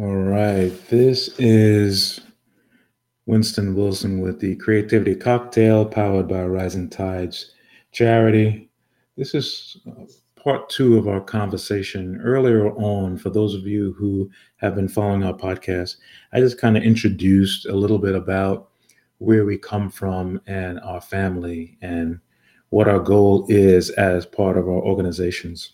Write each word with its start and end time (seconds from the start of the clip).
All 0.00 0.16
right. 0.16 0.72
This 0.88 1.28
is 1.38 2.22
Winston 3.26 3.74
Wilson 3.74 4.22
with 4.22 4.40
the 4.40 4.56
Creativity 4.56 5.14
Cocktail 5.14 5.84
powered 5.84 6.26
by 6.26 6.42
Rising 6.44 6.88
Tides 6.88 7.52
Charity. 7.92 8.70
This 9.18 9.34
is 9.34 9.76
uh, 9.86 10.04
part 10.42 10.70
two 10.70 10.96
of 10.96 11.06
our 11.06 11.20
conversation. 11.20 12.18
Earlier 12.24 12.70
on, 12.76 13.18
for 13.18 13.28
those 13.28 13.54
of 13.54 13.66
you 13.66 13.92
who 13.92 14.30
have 14.56 14.74
been 14.74 14.88
following 14.88 15.22
our 15.22 15.34
podcast, 15.34 15.96
I 16.32 16.40
just 16.40 16.58
kind 16.58 16.78
of 16.78 16.82
introduced 16.82 17.66
a 17.66 17.76
little 17.76 17.98
bit 17.98 18.14
about 18.14 18.70
where 19.18 19.44
we 19.44 19.58
come 19.58 19.90
from 19.90 20.40
and 20.46 20.80
our 20.80 21.02
family 21.02 21.76
and 21.82 22.18
what 22.70 22.88
our 22.88 23.00
goal 23.00 23.44
is 23.50 23.90
as 23.90 24.24
part 24.24 24.56
of 24.56 24.66
our 24.66 24.80
organizations. 24.80 25.72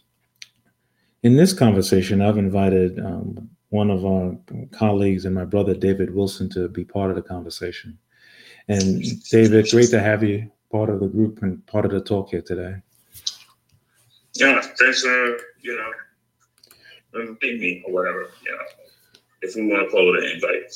In 1.22 1.36
this 1.36 1.52
conversation, 1.52 2.20
I've 2.20 2.38
invited 2.38 2.98
um, 2.98 3.50
one 3.70 3.90
of 3.90 4.04
our 4.04 4.36
colleagues 4.72 5.24
and 5.24 5.34
my 5.34 5.44
brother 5.44 5.74
David 5.74 6.14
Wilson 6.14 6.48
to 6.50 6.68
be 6.68 6.84
part 6.84 7.10
of 7.10 7.16
the 7.16 7.22
conversation. 7.22 7.98
And 8.68 9.02
David, 9.30 9.68
great 9.70 9.90
to 9.90 10.00
have 10.00 10.22
you 10.22 10.50
part 10.70 10.90
of 10.90 11.00
the 11.00 11.08
group 11.08 11.42
and 11.42 11.64
part 11.66 11.84
of 11.84 11.90
the 11.90 12.00
talk 12.00 12.30
here 12.30 12.42
today. 12.42 12.76
Yeah, 14.34 14.60
thanks 14.60 15.02
for 15.02 15.38
you 15.62 15.76
know 15.76 15.92
inviting 17.20 17.60
me 17.60 17.84
or 17.86 17.94
whatever. 17.94 18.30
You 18.44 18.52
know, 18.52 18.58
if 19.42 19.54
we 19.54 19.66
want 19.66 19.84
to 19.84 19.90
call 19.90 20.14
it 20.14 20.22
an 20.22 20.30
invite. 20.34 20.72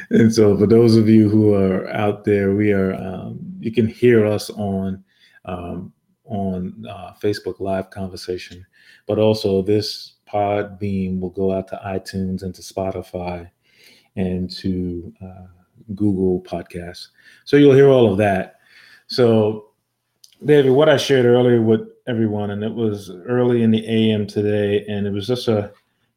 and 0.10 0.32
so, 0.32 0.56
for 0.56 0.66
those 0.66 0.96
of 0.96 1.08
you 1.08 1.28
who 1.28 1.54
are 1.54 1.88
out 1.88 2.24
there, 2.24 2.54
we 2.54 2.72
are 2.72 2.94
um, 2.94 3.40
you 3.58 3.72
can 3.72 3.86
hear 3.86 4.26
us 4.26 4.50
on 4.50 5.02
um, 5.44 5.92
on 6.24 6.86
uh, 6.88 7.12
Facebook 7.20 7.60
Live 7.60 7.90
conversation, 7.90 8.64
but 9.06 9.18
also 9.18 9.62
this 9.62 10.14
Podbean 10.30 11.20
will 11.20 11.30
go 11.30 11.52
out 11.52 11.68
to 11.68 11.80
iTunes 11.84 12.42
and 12.42 12.54
to 12.54 12.62
Spotify 12.62 13.50
and 14.16 14.50
to 14.58 15.12
uh, 15.22 15.46
Google 15.94 16.42
Podcasts. 16.42 17.08
So 17.44 17.56
you'll 17.56 17.74
hear 17.74 17.88
all 17.88 18.10
of 18.10 18.18
that. 18.18 18.56
So, 19.06 19.70
David, 20.44 20.72
what 20.72 20.88
I 20.88 20.96
shared 20.96 21.26
earlier 21.26 21.60
with 21.60 21.88
everyone, 22.06 22.50
and 22.50 22.62
it 22.62 22.72
was 22.72 23.10
early 23.26 23.62
in 23.62 23.70
the 23.70 23.86
AM 23.86 24.26
today, 24.26 24.84
and 24.88 25.06
it 25.06 25.10
was 25.10 25.26
just 25.26 25.48
a 25.48 25.72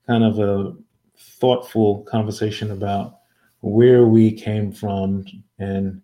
kind 0.07 0.23
of 0.23 0.39
a 0.39 0.73
thoughtful 1.17 2.03
conversation 2.03 2.71
about 2.71 3.19
where 3.61 4.05
we 4.05 4.31
came 4.31 4.71
from 4.71 5.25
and 5.59 6.01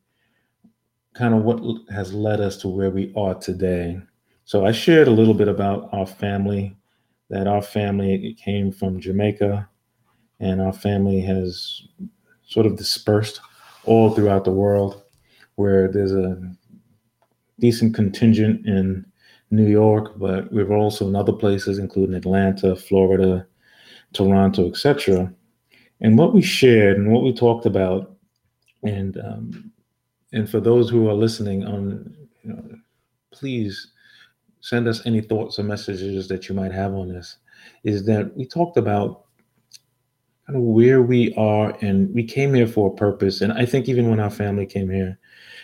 kind 1.13 1.33
of 1.33 1.43
what 1.43 1.59
has 1.91 2.13
led 2.13 2.39
us 2.39 2.57
to 2.57 2.67
where 2.67 2.89
we 2.89 3.13
are 3.15 3.35
today. 3.35 3.99
So 4.45 4.65
I 4.65 4.71
shared 4.71 5.07
a 5.07 5.11
little 5.11 5.33
bit 5.33 5.47
about 5.47 5.89
our 5.91 6.05
family 6.05 6.75
that 7.29 7.47
our 7.47 7.61
family 7.61 8.35
came 8.43 8.71
from 8.71 8.99
Jamaica, 8.99 9.67
and 10.39 10.61
our 10.61 10.73
family 10.73 11.21
has 11.21 11.83
sort 12.45 12.65
of 12.65 12.77
dispersed 12.77 13.41
all 13.85 14.11
throughout 14.11 14.45
the 14.45 14.51
world, 14.51 15.03
where 15.55 15.87
there's 15.87 16.13
a 16.13 16.41
decent 17.59 17.93
contingent 17.93 18.65
in 18.65 19.05
New 19.51 19.67
York, 19.67 20.17
but 20.17 20.51
we're 20.51 20.73
also 20.73 21.07
in 21.07 21.15
other 21.15 21.33
places, 21.33 21.79
including 21.79 22.15
Atlanta, 22.15 22.75
Florida, 22.75 23.45
Toronto, 24.13 24.67
etc. 24.67 25.31
And 26.01 26.17
what 26.17 26.33
we 26.33 26.41
shared 26.41 26.97
and 26.97 27.11
what 27.11 27.23
we 27.23 27.33
talked 27.33 27.65
about, 27.65 28.15
and 28.83 29.17
um, 29.17 29.71
and 30.31 30.49
for 30.49 30.59
those 30.59 30.89
who 30.89 31.09
are 31.09 31.13
listening 31.13 31.65
on, 31.65 32.15
you 32.43 32.53
know, 32.53 32.63
please 33.31 33.91
send 34.61 34.87
us 34.87 35.05
any 35.05 35.21
thoughts 35.21 35.59
or 35.59 35.63
messages 35.63 36.27
that 36.27 36.49
you 36.49 36.55
might 36.55 36.71
have 36.71 36.93
on 36.93 37.09
this, 37.09 37.37
is 37.83 38.05
that 38.05 38.35
we 38.35 38.45
talked 38.45 38.77
about 38.77 39.25
kind 40.45 40.57
of 40.57 40.63
where 40.63 41.01
we 41.01 41.33
are 41.35 41.77
and 41.81 42.13
we 42.13 42.23
came 42.23 42.53
here 42.53 42.67
for 42.67 42.89
a 42.89 42.95
purpose. 42.95 43.41
And 43.41 43.53
I 43.53 43.65
think 43.65 43.87
even 43.87 44.09
when 44.09 44.19
our 44.19 44.29
family 44.29 44.65
came 44.65 44.89
here, 44.89 45.17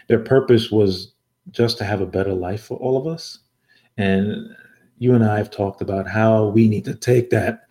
their 0.07 0.19
purpose 0.19 0.71
was 0.71 1.13
just 1.51 1.77
to 1.79 1.83
have 1.83 2.01
a 2.01 2.05
better 2.05 2.33
life 2.33 2.63
for 2.63 2.77
all 2.77 2.97
of 2.97 3.07
us. 3.07 3.39
And 3.97 4.55
you 4.97 5.13
and 5.13 5.23
I 5.23 5.37
have 5.37 5.51
talked 5.51 5.81
about 5.81 6.07
how 6.07 6.47
we 6.47 6.67
need 6.67 6.85
to 6.85 6.95
take 6.95 7.29
that 7.31 7.63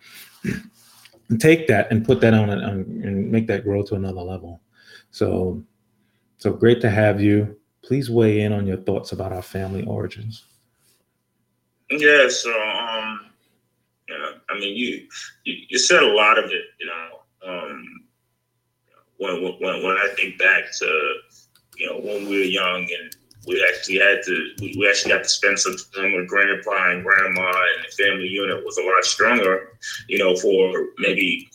take 1.39 1.67
that 1.67 1.91
and 1.91 2.05
put 2.05 2.21
that 2.21 2.33
on, 2.33 2.49
on 2.49 2.61
and 2.61 3.31
make 3.31 3.47
that 3.47 3.63
grow 3.63 3.81
to 3.83 3.95
another 3.95 4.21
level. 4.21 4.61
So 5.11 5.63
so 6.37 6.51
great 6.51 6.81
to 6.81 6.89
have 6.89 7.21
you. 7.21 7.57
Please 7.83 8.09
weigh 8.09 8.41
in 8.41 8.51
on 8.51 8.67
your 8.67 8.77
thoughts 8.77 9.11
about 9.11 9.31
our 9.31 9.41
family 9.41 9.85
origins. 9.85 10.45
Yeah, 11.89 12.27
so 12.29 12.49
um, 12.49 13.31
yeah, 14.09 14.31
I 14.49 14.59
mean, 14.59 14.75
you, 14.75 15.07
you, 15.43 15.55
you 15.69 15.77
said 15.77 16.01
a 16.01 16.13
lot 16.13 16.39
of 16.39 16.45
it. 16.45 16.63
You 16.79 16.87
know, 16.87 17.47
um, 17.47 17.85
when 19.17 19.41
when 19.59 19.83
when 19.83 19.97
I 19.97 20.13
think 20.15 20.37
back 20.39 20.63
to 20.79 21.13
you 21.77 21.87
know 21.87 21.99
when 21.99 22.27
we 22.27 22.37
were 22.37 22.43
young 22.43 22.87
and 22.99 23.15
we 23.47 23.63
actually 23.69 23.99
had 23.99 24.23
to 24.25 24.51
we, 24.59 24.75
we 24.79 24.89
actually 24.89 25.13
got 25.13 25.23
to 25.23 25.29
spend 25.29 25.59
some 25.59 25.75
time 25.95 26.13
with 26.13 26.27
grandpa 26.27 26.91
and 26.91 27.03
grandma 27.03 27.49
and 27.49 27.85
the 27.85 28.03
family 28.03 28.27
unit 28.27 28.65
was 28.65 28.77
a 28.77 28.83
lot 28.83 29.03
stronger. 29.03 29.77
You 30.07 30.17
know, 30.17 30.35
for 30.35 30.87
maybe 30.97 31.49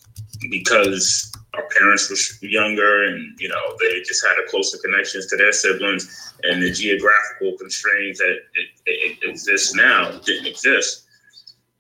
because 0.51 1.33
our 1.55 1.65
parents 1.77 2.09
were 2.11 2.49
younger 2.49 3.05
and 3.05 3.39
you 3.41 3.49
know 3.49 3.77
they 3.81 4.01
just 4.03 4.25
had 4.25 4.37
a 4.39 4.49
closer 4.49 4.79
connections 4.79 5.27
to 5.27 5.37
their 5.37 5.53
siblings 5.53 6.35
and 6.45 6.63
the 6.63 6.71
geographical 6.71 7.57
constraints 7.59 8.19
that 8.19 8.37
it, 8.55 8.69
it, 8.87 9.19
it 9.23 9.31
exists 9.31 9.75
now 9.75 10.11
didn't 10.25 10.47
exist. 10.47 11.07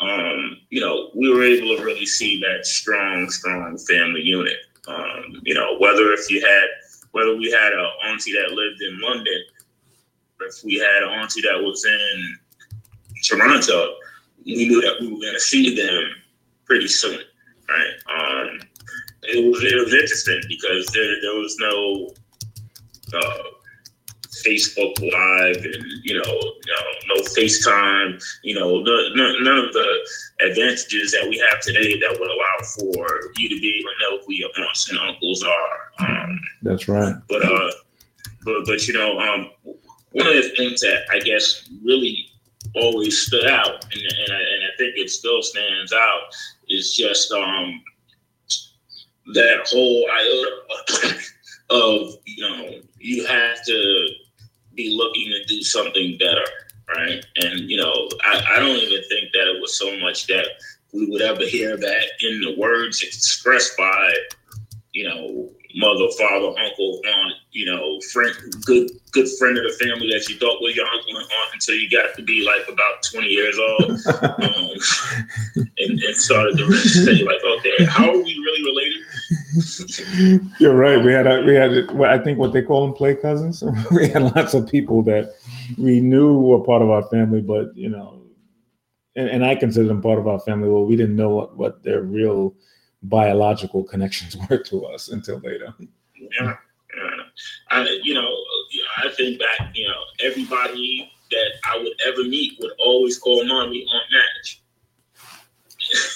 Um, 0.00 0.58
you 0.70 0.80
know 0.80 1.10
we 1.14 1.32
were 1.32 1.44
able 1.44 1.76
to 1.76 1.84
really 1.84 2.06
see 2.06 2.40
that 2.40 2.66
strong 2.66 3.30
strong 3.30 3.78
family 3.78 4.22
unit. 4.22 4.58
Um, 4.88 5.40
you 5.42 5.54
know 5.54 5.78
whether 5.78 6.12
if 6.12 6.30
you 6.30 6.40
had 6.40 6.66
whether 7.12 7.36
we 7.36 7.50
had 7.50 7.72
an 7.72 7.86
auntie 8.06 8.32
that 8.32 8.52
lived 8.52 8.80
in 8.82 9.00
london 9.00 9.42
or 10.40 10.46
if 10.46 10.64
we 10.64 10.76
had 10.76 11.02
an 11.02 11.10
auntie 11.10 11.42
that 11.42 11.60
was 11.60 11.84
in 11.84 12.38
toronto 13.24 13.94
we 14.46 14.54
knew 14.54 14.80
that 14.80 14.96
we 15.00 15.08
were 15.08 15.20
going 15.20 15.34
to 15.34 15.40
see 15.40 15.74
them 15.74 16.04
pretty 16.64 16.88
soon 16.88 17.20
right? 17.70 17.94
Um, 18.08 18.60
it 19.22 19.50
was 19.50 19.62
it 19.62 19.76
was 19.76 19.92
interesting 19.92 20.40
because 20.48 20.86
there 20.88 21.20
there 21.20 21.34
was 21.34 21.56
no 21.58 22.10
uh, 23.18 23.42
Facebook 24.44 24.98
Live 25.00 25.64
and 25.64 25.84
you 26.02 26.14
know, 26.14 26.32
you 26.32 26.72
know 26.72 27.14
no 27.14 27.22
FaceTime, 27.22 28.22
you 28.42 28.54
know, 28.54 28.82
the, 28.84 29.10
none 29.14 29.58
of 29.58 29.72
the 29.72 30.08
advantages 30.40 31.12
that 31.12 31.26
we 31.28 31.38
have 31.38 31.60
today 31.60 31.98
that 31.98 32.16
would 32.18 32.30
allow 32.30 32.66
for 32.78 33.32
you 33.36 33.48
to 33.48 33.60
be 33.60 33.80
able 33.80 33.90
to 33.90 33.96
know 34.00 34.24
who 34.24 34.34
your 34.34 34.50
aunts 34.58 34.90
and 34.90 34.98
uncles 34.98 35.42
are. 35.42 36.08
Um, 36.08 36.40
That's 36.62 36.88
right. 36.88 37.14
But 37.28 37.44
uh, 37.44 37.70
but 38.44 38.64
but 38.66 38.86
you 38.86 38.94
know, 38.94 39.18
um, 39.18 39.50
one 40.12 40.26
of 40.26 40.34
the 40.34 40.52
things 40.56 40.80
that 40.80 41.04
I 41.10 41.18
guess 41.18 41.68
really 41.84 42.26
always 42.76 43.18
stood 43.18 43.46
out, 43.46 43.84
and 43.92 44.02
and 44.02 44.32
I, 44.32 44.40
and 44.40 44.64
I 44.64 44.76
think 44.78 44.94
it 44.96 45.10
still 45.10 45.42
stands 45.42 45.92
out, 45.92 46.34
is 46.68 46.94
just 46.94 47.32
um 47.32 47.82
that 49.34 49.66
whole 49.66 50.06
iota 50.10 51.18
of 51.70 52.14
you 52.24 52.48
know 52.48 52.80
you 52.98 53.26
have 53.26 53.64
to 53.64 54.08
be 54.74 54.96
looking 54.96 55.28
to 55.28 55.44
do 55.46 55.62
something 55.62 56.16
better, 56.18 56.44
right? 56.96 57.24
And 57.36 57.60
you 57.70 57.76
know 57.76 58.08
I, 58.24 58.56
I 58.56 58.60
don't 58.60 58.76
even 58.76 59.02
think 59.08 59.32
that 59.32 59.48
it 59.48 59.60
was 59.60 59.76
so 59.78 59.98
much 60.00 60.26
that 60.26 60.46
we 60.92 61.06
would 61.06 61.22
ever 61.22 61.44
hear 61.44 61.76
that 61.76 62.04
in 62.20 62.40
the 62.40 62.56
words 62.58 63.02
expressed 63.02 63.76
by 63.76 64.14
you 64.92 65.08
know 65.08 65.50
mother, 65.76 66.08
father, 66.18 66.58
uncle, 66.58 67.00
aunt, 67.06 67.34
you 67.52 67.66
know, 67.66 68.00
friend, 68.12 68.34
good 68.64 68.90
good 69.12 69.28
friend 69.38 69.58
of 69.58 69.64
the 69.64 69.84
family 69.84 70.08
that 70.10 70.28
you 70.28 70.36
thought 70.38 70.60
was 70.62 70.76
your 70.76 70.86
uncle 70.86 71.16
and 71.16 71.24
aunt 71.24 71.54
until 71.54 71.74
you 71.74 71.90
got 71.90 72.14
to 72.16 72.22
be 72.22 72.44
like 72.44 72.62
about 72.68 73.02
20 73.10 73.26
years 73.26 73.58
old 73.58 73.90
um, 74.22 74.70
and, 75.78 76.00
and, 76.00 76.16
started 76.16 76.56
to 76.56 76.72
say 76.74 77.24
like, 77.24 77.40
okay, 77.58 77.84
how 77.84 78.08
are 78.08 78.22
we 78.22 78.38
really 78.38 78.62
related? 78.64 79.88
You're 80.58 80.76
right. 80.76 81.02
We 81.02 81.12
had 81.12 81.26
a, 81.26 81.42
we 81.42 81.54
had 81.54 81.90
well, 81.92 82.10
I 82.10 82.22
think 82.22 82.38
what 82.38 82.52
they 82.52 82.62
call 82.62 82.86
them 82.86 82.94
play 82.94 83.14
cousins. 83.14 83.62
we 83.90 84.08
had 84.08 84.34
lots 84.36 84.54
of 84.54 84.68
people 84.68 85.02
that 85.04 85.34
we 85.78 86.00
knew 86.00 86.38
were 86.38 86.60
part 86.60 86.82
of 86.82 86.90
our 86.90 87.02
family, 87.04 87.40
but 87.40 87.76
you 87.76 87.88
know, 87.88 88.22
and, 89.16 89.28
and 89.28 89.44
I 89.44 89.54
consider 89.54 89.86
them 89.86 90.02
part 90.02 90.18
of 90.18 90.26
our 90.28 90.40
family. 90.40 90.68
Well, 90.68 90.84
we 90.84 90.96
didn't 90.96 91.16
know 91.16 91.30
what, 91.30 91.56
what 91.56 91.82
their 91.82 92.02
real 92.02 92.54
biological 93.02 93.84
connections 93.84 94.36
were 94.50 94.58
to 94.58 94.86
us 94.86 95.08
until 95.08 95.38
later. 95.38 95.74
Yeah. 95.78 96.28
yeah. 96.40 96.54
I, 97.70 98.00
you 98.02 98.14
know, 98.14 98.28
I 98.98 99.08
think 99.10 99.38
back, 99.38 99.70
you 99.74 99.86
know, 99.86 100.00
everybody 100.24 101.10
that 101.30 101.50
I 101.64 101.78
would 101.78 101.92
ever 102.06 102.24
meet 102.24 102.58
would 102.60 102.72
always 102.78 103.18
call 103.18 103.44
mommy 103.44 103.86
Aunt 103.92 104.04
Madge. 104.12 104.62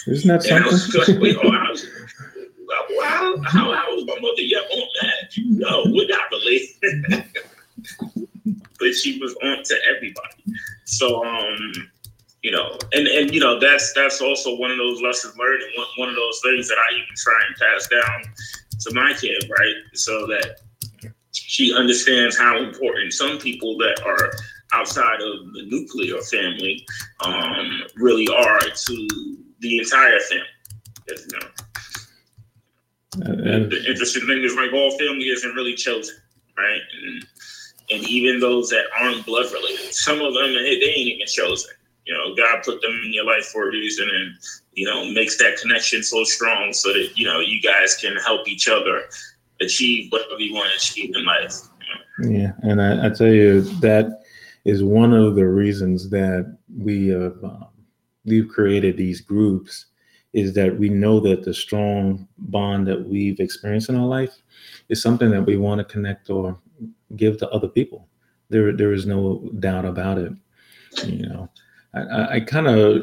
Isn't 0.06 0.28
that 0.28 0.42
something? 1.06 2.03
Wow, 2.68 3.36
how, 3.44 3.72
how 3.72 3.94
was 3.94 4.04
my 4.06 4.18
mother 4.20 4.42
your 4.42 4.62
Aunt 4.62 4.90
Madge? 5.02 5.40
No, 5.44 5.84
we're 5.86 6.08
not 6.08 6.30
related. 6.30 7.24
but 8.78 8.94
she 8.94 9.18
was 9.18 9.34
on 9.42 9.62
to 9.64 9.76
everybody. 9.94 10.58
So, 10.84 11.24
um, 11.24 11.72
you 12.42 12.50
know, 12.50 12.78
and 12.92 13.08
and 13.08 13.32
you 13.32 13.40
know 13.40 13.58
that's 13.58 13.92
that's 13.94 14.20
also 14.20 14.56
one 14.56 14.70
of 14.70 14.76
those 14.76 15.00
lessons 15.00 15.36
learned, 15.36 15.62
and 15.62 15.72
one, 15.76 15.86
one 15.96 16.08
of 16.10 16.14
those 16.14 16.40
things 16.42 16.68
that 16.68 16.76
I 16.76 16.94
even 16.94 17.14
try 17.16 17.40
and 17.46 17.56
pass 17.56 17.88
down 17.88 18.34
to 18.80 18.94
my 18.94 19.14
kid, 19.18 19.50
right? 19.58 19.74
So 19.94 20.26
that 20.26 20.60
she 21.32 21.74
understands 21.74 22.36
how 22.36 22.62
important 22.62 23.12
some 23.12 23.38
people 23.38 23.78
that 23.78 24.02
are 24.04 24.32
outside 24.72 25.20
of 25.20 25.52
the 25.54 25.64
nuclear 25.66 26.20
family 26.22 26.86
um, 27.24 27.82
really 27.96 28.28
are 28.28 28.60
to 28.60 29.08
the 29.60 29.78
entire 29.78 30.20
family. 30.20 30.44
You 31.08 31.38
know, 31.38 31.46
and, 33.22 33.70
the 33.70 33.84
interesting 33.88 34.26
thing 34.26 34.42
is 34.42 34.54
like 34.56 34.72
all 34.72 34.98
family 34.98 35.28
isn't 35.28 35.54
really 35.54 35.74
chosen, 35.74 36.16
right? 36.56 36.80
And, 37.02 37.26
and 37.90 38.08
even 38.08 38.40
those 38.40 38.70
that 38.70 38.86
aren't 38.98 39.24
blood 39.26 39.52
related, 39.52 39.94
some 39.94 40.20
of 40.20 40.34
them 40.34 40.54
they, 40.54 40.80
they 40.80 40.86
ain't 40.86 41.08
even 41.08 41.26
chosen. 41.26 41.70
You 42.06 42.14
know, 42.14 42.34
God 42.34 42.62
put 42.62 42.82
them 42.82 43.00
in 43.04 43.12
your 43.12 43.24
life 43.24 43.46
for 43.46 43.68
a 43.68 43.70
reason, 43.70 44.08
and 44.10 44.34
you 44.72 44.86
know 44.86 45.10
makes 45.12 45.38
that 45.38 45.58
connection 45.60 46.02
so 46.02 46.24
strong, 46.24 46.72
so 46.72 46.92
that 46.92 47.12
you 47.16 47.26
know 47.26 47.40
you 47.40 47.60
guys 47.60 47.96
can 47.96 48.16
help 48.16 48.48
each 48.48 48.68
other 48.68 49.02
achieve 49.60 50.10
whatever 50.10 50.40
you 50.40 50.54
want 50.54 50.70
to 50.70 50.76
achieve 50.76 51.14
in 51.14 51.24
life. 51.24 51.54
Yeah, 52.22 52.52
and 52.62 52.80
I, 52.80 53.06
I, 53.06 53.08
tell 53.10 53.32
you 53.32 53.62
that 53.80 54.22
is 54.64 54.84
one 54.84 55.12
of 55.12 55.34
the 55.34 55.46
reasons 55.46 56.10
that 56.10 56.56
we 56.76 57.08
have 57.08 57.42
um, 57.42 57.66
we've 58.24 58.48
created 58.48 58.96
these 58.96 59.20
groups 59.20 59.86
is 60.34 60.52
that 60.52 60.76
we 60.76 60.88
know 60.88 61.20
that 61.20 61.44
the 61.44 61.54
strong 61.54 62.26
bond 62.38 62.86
that 62.88 63.08
we've 63.08 63.38
experienced 63.38 63.88
in 63.88 63.96
our 63.96 64.06
life 64.06 64.34
is 64.88 65.00
something 65.00 65.30
that 65.30 65.46
we 65.46 65.56
want 65.56 65.78
to 65.78 65.84
connect 65.84 66.28
or 66.28 66.58
give 67.16 67.38
to 67.38 67.48
other 67.50 67.68
people. 67.68 68.08
There, 68.50 68.72
there 68.72 68.92
is 68.92 69.06
no 69.06 69.48
doubt 69.60 69.84
about 69.84 70.18
it. 70.18 70.32
You 71.04 71.28
know, 71.28 71.48
I, 71.94 72.36
I 72.36 72.40
kind 72.40 72.66
of 72.66 73.02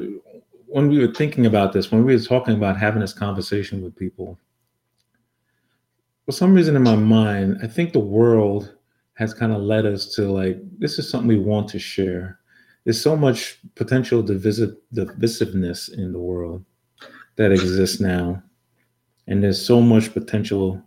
when 0.68 0.90
we 0.90 1.00
were 1.00 1.14
thinking 1.14 1.46
about 1.46 1.74
this, 1.74 1.92
when 1.92 2.06
we 2.06 2.16
were 2.16 2.22
talking 2.22 2.54
about 2.54 2.78
having 2.78 3.02
this 3.02 3.14
conversation 3.14 3.82
with 3.82 3.96
people, 3.96 4.38
for 6.26 6.32
some 6.32 6.54
reason 6.54 6.76
in 6.76 6.84
my 6.84 6.96
mind, 6.96 7.60
I 7.64 7.68
think 7.68 7.92
the 7.92 8.00
world 8.00 8.76
has 9.16 9.34
kind 9.34 9.52
of 9.52 9.62
led 9.62 9.86
us 9.86 10.14
to 10.16 10.32
like 10.32 10.58
this 10.80 11.00
is 11.00 11.10
something 11.10 11.28
we 11.28 11.40
want 11.40 11.70
to 11.70 11.80
share. 11.80 12.40
There's 12.84 13.02
so 13.02 13.16
much 13.16 13.60
potential 13.76 14.22
divisive, 14.22 14.76
divisiveness 14.94 15.94
in 15.94 16.12
the 16.12 16.20
world 16.20 16.66
that 17.36 17.52
exists 17.52 18.00
now. 18.00 18.42
And 19.28 19.44
there's 19.44 19.64
so 19.64 19.82
much 19.82 20.14
potential 20.14 20.82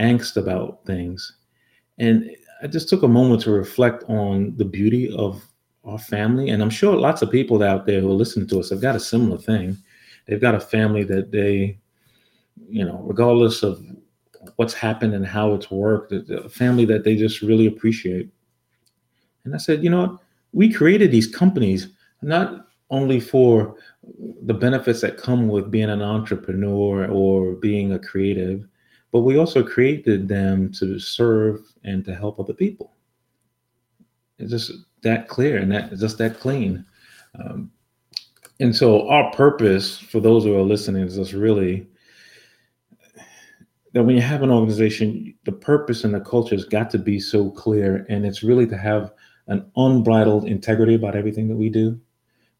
angst 0.00 0.36
about 0.36 0.84
things. 0.86 1.32
And 1.98 2.30
I 2.62 2.66
just 2.66 2.88
took 2.88 3.02
a 3.02 3.08
moment 3.08 3.42
to 3.42 3.50
reflect 3.50 4.04
on 4.08 4.56
the 4.56 4.64
beauty 4.64 5.12
of 5.14 5.44
our 5.84 5.98
family. 5.98 6.50
And 6.50 6.62
I'm 6.62 6.70
sure 6.70 6.96
lots 6.96 7.22
of 7.22 7.30
people 7.30 7.62
out 7.62 7.86
there 7.86 8.00
who 8.00 8.10
are 8.10 8.14
listening 8.14 8.46
to 8.48 8.60
us 8.60 8.70
have 8.70 8.80
got 8.80 8.96
a 8.96 9.00
similar 9.00 9.38
thing. 9.38 9.76
They've 10.26 10.40
got 10.40 10.54
a 10.54 10.60
family 10.60 11.04
that 11.04 11.32
they, 11.32 11.78
you 12.68 12.84
know, 12.84 13.02
regardless 13.04 13.62
of 13.62 13.82
what's 14.56 14.74
happened 14.74 15.14
and 15.14 15.26
how 15.26 15.54
it's 15.54 15.70
worked, 15.70 16.12
a 16.12 16.48
family 16.48 16.84
that 16.84 17.04
they 17.04 17.16
just 17.16 17.42
really 17.42 17.66
appreciate. 17.66 18.28
And 19.44 19.54
I 19.54 19.58
said, 19.58 19.82
you 19.82 19.90
know 19.90 20.00
what? 20.02 20.20
We 20.52 20.72
created 20.72 21.10
these 21.10 21.26
companies 21.26 21.88
not 22.22 22.66
only 22.90 23.20
for 23.20 23.76
the 24.42 24.54
benefits 24.54 25.00
that 25.00 25.16
come 25.16 25.48
with 25.48 25.70
being 25.70 25.90
an 25.90 26.02
entrepreneur 26.02 27.06
or 27.06 27.52
being 27.52 27.92
a 27.92 27.98
creative, 27.98 28.66
but 29.12 29.20
we 29.20 29.36
also 29.36 29.62
created 29.62 30.28
them 30.28 30.72
to 30.72 30.98
serve 30.98 31.60
and 31.84 32.04
to 32.04 32.14
help 32.14 32.38
other 32.38 32.54
people. 32.54 32.94
It's 34.38 34.50
just 34.50 34.72
that 35.02 35.28
clear 35.28 35.58
and 35.58 35.70
that 35.72 35.92
just 35.98 36.18
that 36.18 36.40
clean. 36.40 36.84
Um, 37.38 37.70
and 38.60 38.74
so 38.74 39.08
our 39.08 39.30
purpose 39.32 39.98
for 39.98 40.20
those 40.20 40.44
who 40.44 40.56
are 40.56 40.62
listening 40.62 41.02
is 41.02 41.16
just 41.16 41.32
really 41.32 41.86
that 43.92 44.04
when 44.04 44.16
you 44.16 44.22
have 44.22 44.42
an 44.42 44.50
organization, 44.50 45.34
the 45.44 45.52
purpose 45.52 46.04
and 46.04 46.14
the 46.14 46.20
culture 46.20 46.54
has 46.54 46.64
got 46.64 46.90
to 46.90 46.98
be 46.98 47.18
so 47.18 47.50
clear, 47.50 48.04
and 48.08 48.26
it's 48.26 48.42
really 48.42 48.66
to 48.66 48.76
have 48.76 49.12
an 49.46 49.70
unbridled 49.76 50.44
integrity 50.44 50.94
about 50.94 51.16
everything 51.16 51.48
that 51.48 51.56
we 51.56 51.70
do 51.70 51.98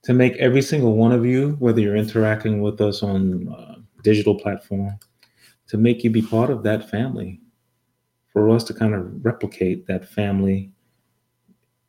to 0.09 0.15
make 0.15 0.35
every 0.39 0.63
single 0.63 0.95
one 0.97 1.13
of 1.13 1.27
you, 1.27 1.55
whether 1.59 1.83
you're 1.83 1.95
interacting 1.95 2.63
with 2.63 2.81
us 2.81 3.03
on 3.03 3.47
uh, 3.47 3.75
digital 4.03 4.35
platform, 4.35 4.99
to 5.67 5.77
make 5.77 6.03
you 6.03 6.09
be 6.09 6.23
part 6.23 6.49
of 6.49 6.63
that 6.63 6.89
family, 6.89 7.39
for 8.33 8.49
us 8.49 8.65
to 8.65 8.73
kind 8.73 8.95
of 8.95 9.23
replicate 9.23 9.87
that 9.87 10.09
family, 10.09 10.73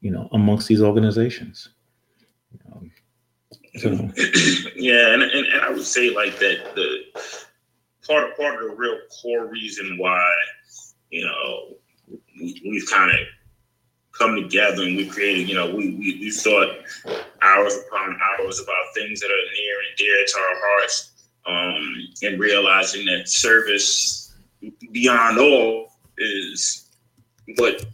you 0.01 0.12
know, 0.12 0.27
amongst 0.33 0.68
these 0.68 0.81
organizations. 0.81 1.69
Um, 2.69 2.92
so. 3.77 3.89
Yeah, 4.75 5.13
and, 5.13 5.24
and, 5.24 5.45
and 5.45 5.62
I 5.62 5.69
would 5.69 5.86
say 5.86 6.10
like 6.10 6.38
that 6.39 6.75
the 6.75 6.98
part 8.06 8.30
of 8.30 8.36
part 8.36 8.62
of 8.62 8.69
the 8.69 8.75
real 8.75 8.98
core 9.21 9.48
reason 9.48 9.98
why 9.98 10.21
you 11.10 11.25
know 11.25 11.77
we, 12.36 12.62
we've 12.66 12.89
kind 12.89 13.12
of 13.12 13.19
come 14.18 14.36
together 14.36 14.84
and 14.84 14.98
we 14.98 15.08
created, 15.08 15.48
you 15.48 15.56
know, 15.56 15.74
we, 15.74 15.92
we, 15.96 16.18
we 16.20 16.32
thought 16.32 16.78
hours 17.42 17.76
upon 17.88 18.18
hours 18.40 18.60
about 18.60 18.94
things 18.94 19.20
that 19.20 19.28
are 19.28 19.54
near 19.56 19.76
and 19.88 19.98
dear 19.98 20.26
to 20.26 20.38
our 20.40 20.56
hearts 20.60 21.12
um, 21.46 21.96
and 22.24 22.40
realizing 22.40 23.06
that 23.06 23.28
service 23.28 24.34
beyond 24.92 25.38
all 25.38 25.94
is 26.18 26.90
what 27.58 27.86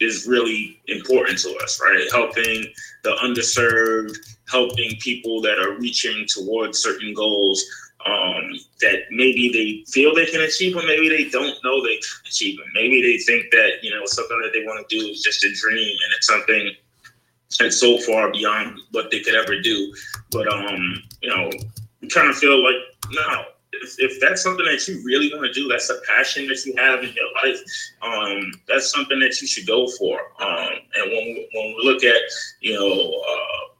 is 0.00 0.26
really 0.26 0.80
important 0.88 1.38
to 1.38 1.54
us, 1.62 1.80
right? 1.82 2.06
Helping 2.10 2.66
the 3.02 3.10
underserved, 3.22 4.16
helping 4.48 4.96
people 5.00 5.40
that 5.40 5.58
are 5.58 5.78
reaching 5.78 6.26
towards 6.26 6.78
certain 6.78 7.14
goals 7.14 7.64
um, 8.06 8.52
that 8.80 9.04
maybe 9.10 9.50
they 9.52 9.90
feel 9.90 10.14
they 10.14 10.26
can 10.26 10.40
achieve 10.40 10.74
them, 10.74 10.86
maybe 10.86 11.08
they 11.08 11.28
don't 11.30 11.56
know 11.64 11.82
they 11.82 11.96
can 11.96 12.26
achieve 12.26 12.58
them. 12.58 12.66
Maybe 12.74 13.02
they 13.02 13.18
think 13.18 13.50
that 13.52 13.82
you 13.82 13.90
know 13.90 14.02
something 14.06 14.40
that 14.42 14.52
they 14.52 14.64
want 14.64 14.86
to 14.88 14.98
do 14.98 15.06
is 15.08 15.22
just 15.22 15.44
a 15.44 15.52
dream 15.54 15.96
and 16.04 16.12
it's 16.16 16.26
something 16.26 16.74
that's 17.58 17.78
so 17.78 17.98
far 17.98 18.30
beyond 18.32 18.78
what 18.92 19.10
they 19.10 19.20
could 19.20 19.34
ever 19.34 19.60
do. 19.60 19.94
But 20.30 20.52
um, 20.52 21.02
you 21.20 21.28
know, 21.28 21.50
you 22.00 22.08
kind 22.08 22.28
of 22.28 22.36
feel 22.36 22.62
like 22.62 22.76
no. 23.10 23.44
If, 23.74 23.94
if 23.98 24.20
that's 24.20 24.42
something 24.42 24.66
that 24.66 24.86
you 24.86 25.02
really 25.02 25.32
want 25.32 25.46
to 25.46 25.52
do, 25.52 25.66
that's 25.66 25.88
a 25.88 25.98
passion 26.06 26.46
that 26.48 26.64
you 26.66 26.74
have 26.76 27.02
in 27.02 27.14
your 27.14 27.32
life. 27.42 27.58
Um, 28.02 28.52
that's 28.68 28.92
something 28.92 29.18
that 29.20 29.40
you 29.40 29.46
should 29.46 29.66
go 29.66 29.88
for. 29.98 30.20
Um, 30.40 30.74
and 30.94 31.10
when 31.10 31.24
we, 31.24 31.48
when 31.54 31.66
we 31.68 31.80
look 31.82 32.04
at, 32.04 32.20
you 32.60 32.74
know, 32.74 33.22
uh, 33.26 33.71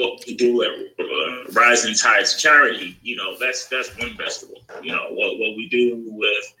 what 0.00 0.24
we 0.26 0.34
do 0.34 0.62
at 0.62 0.70
uh, 0.70 1.52
Rising 1.52 1.94
Tides 1.94 2.40
Charity, 2.40 2.98
you 3.02 3.16
know, 3.16 3.36
that's 3.38 3.66
that's 3.68 3.96
one 3.98 4.16
festival. 4.16 4.56
You 4.82 4.92
know, 4.92 5.06
what, 5.10 5.38
what 5.38 5.56
we 5.56 5.68
do 5.68 6.02
with, 6.06 6.54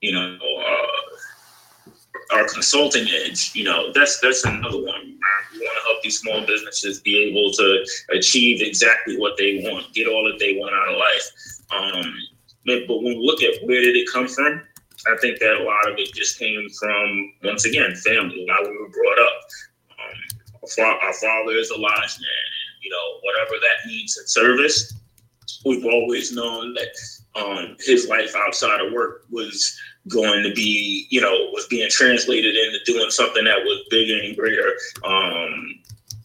you 0.00 0.12
know, 0.12 0.38
uh, 0.40 2.34
our 2.36 2.46
consulting 2.48 3.08
edge, 3.08 3.52
you 3.54 3.64
know, 3.64 3.92
that's 3.92 4.20
that's 4.20 4.44
another 4.44 4.78
one. 4.78 5.18
We 5.52 5.58
want 5.58 5.78
to 5.78 5.90
help 5.90 6.02
these 6.02 6.18
small 6.20 6.46
businesses 6.46 7.00
be 7.00 7.18
able 7.18 7.50
to 7.52 7.86
achieve 8.16 8.62
exactly 8.62 9.18
what 9.18 9.36
they 9.36 9.60
want, 9.64 9.92
get 9.92 10.06
all 10.06 10.24
that 10.30 10.38
they 10.38 10.56
want 10.56 10.74
out 10.74 10.88
of 10.88 10.98
life. 10.98 11.26
Um, 11.72 12.14
but 12.66 13.02
when 13.02 13.04
we 13.04 13.18
look 13.20 13.42
at 13.42 13.66
where 13.66 13.80
did 13.80 13.96
it 13.96 14.08
come 14.12 14.28
from, 14.28 14.62
I 15.06 15.16
think 15.20 15.38
that 15.40 15.60
a 15.60 15.64
lot 15.64 15.88
of 15.90 15.98
it 15.98 16.12
just 16.14 16.38
came 16.38 16.68
from 16.78 17.32
once 17.42 17.64
again 17.64 17.94
family, 17.96 18.46
how 18.48 18.62
we 18.62 18.76
were 18.76 18.90
brought 18.90 19.18
up. 19.18 19.40
Um, 19.98 20.94
our, 21.02 21.12
father 21.14 21.52
is 21.52 21.70
a 21.70 21.78
lodge 21.78 22.18
man 22.20 22.50
you 22.80 22.90
know, 22.90 23.18
whatever 23.22 23.54
that 23.60 23.88
means 23.88 24.16
in 24.18 24.26
service. 24.26 24.94
We've 25.64 25.84
always 25.84 26.32
known 26.32 26.74
that 26.74 26.88
um, 27.40 27.76
his 27.80 28.08
life 28.08 28.34
outside 28.36 28.80
of 28.80 28.92
work 28.92 29.24
was 29.30 29.78
going 30.08 30.42
to 30.42 30.54
be, 30.54 31.06
you 31.10 31.20
know, 31.20 31.50
was 31.52 31.66
being 31.66 31.90
translated 31.90 32.56
into 32.56 32.78
doing 32.84 33.10
something 33.10 33.44
that 33.44 33.58
was 33.58 33.80
bigger 33.90 34.22
and 34.22 34.36
greater, 34.36 34.74
um, 35.04 35.74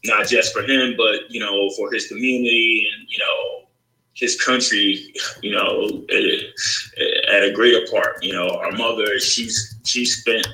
not 0.06 0.28
just 0.28 0.54
for 0.54 0.62
him, 0.62 0.96
but 0.98 1.30
you 1.30 1.40
know, 1.40 1.70
for 1.72 1.92
his 1.92 2.08
community 2.08 2.88
and 2.94 3.08
you 3.10 3.18
know, 3.20 3.68
his 4.14 4.42
country, 4.42 5.14
you 5.42 5.52
know, 5.52 6.04
at, 6.10 7.36
at 7.36 7.44
a 7.44 7.52
greater 7.54 7.86
part. 7.92 8.24
You 8.24 8.34
know, 8.34 8.48
our 8.48 8.72
mother, 8.72 9.20
she's 9.20 9.76
she 9.84 10.06
spent 10.06 10.48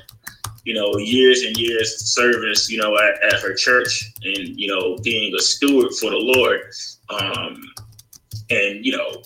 you 0.64 0.74
know, 0.74 0.96
years 0.96 1.42
and 1.42 1.56
years 1.56 1.94
of 1.94 2.06
service, 2.06 2.70
you 2.70 2.78
know, 2.78 2.96
at, 2.96 3.22
at 3.32 3.40
her 3.40 3.54
church 3.54 4.12
and, 4.22 4.58
you 4.58 4.68
know, 4.68 4.96
being 5.02 5.34
a 5.34 5.40
steward 5.40 5.92
for 5.94 6.10
the 6.10 6.18
Lord. 6.18 6.60
Um, 7.10 7.62
and, 8.50 8.84
you 8.84 8.96
know, 8.96 9.22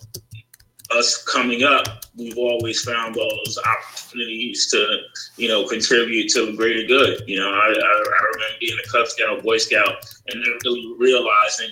us 0.93 1.23
coming 1.25 1.63
up, 1.63 2.05
we've 2.17 2.39
always 2.39 2.83
found 2.83 3.15
those 3.15 3.59
opportunities 3.59 4.71
to, 4.71 4.99
you 5.37 5.49
know, 5.49 5.67
contribute 5.67 6.31
to 6.31 6.47
the 6.47 6.53
greater 6.53 6.87
good. 6.87 7.23
You 7.27 7.41
know, 7.41 7.51
I, 7.51 7.67
I, 7.67 7.71
I 7.71 8.25
remember 8.35 8.57
being 8.61 8.79
a 8.83 8.89
Cub 8.89 9.07
Scout, 9.07 9.43
Boy 9.43 9.59
Scout, 9.59 10.07
and 10.29 10.43
then 10.43 10.53
really 10.65 10.95
realizing 10.99 11.71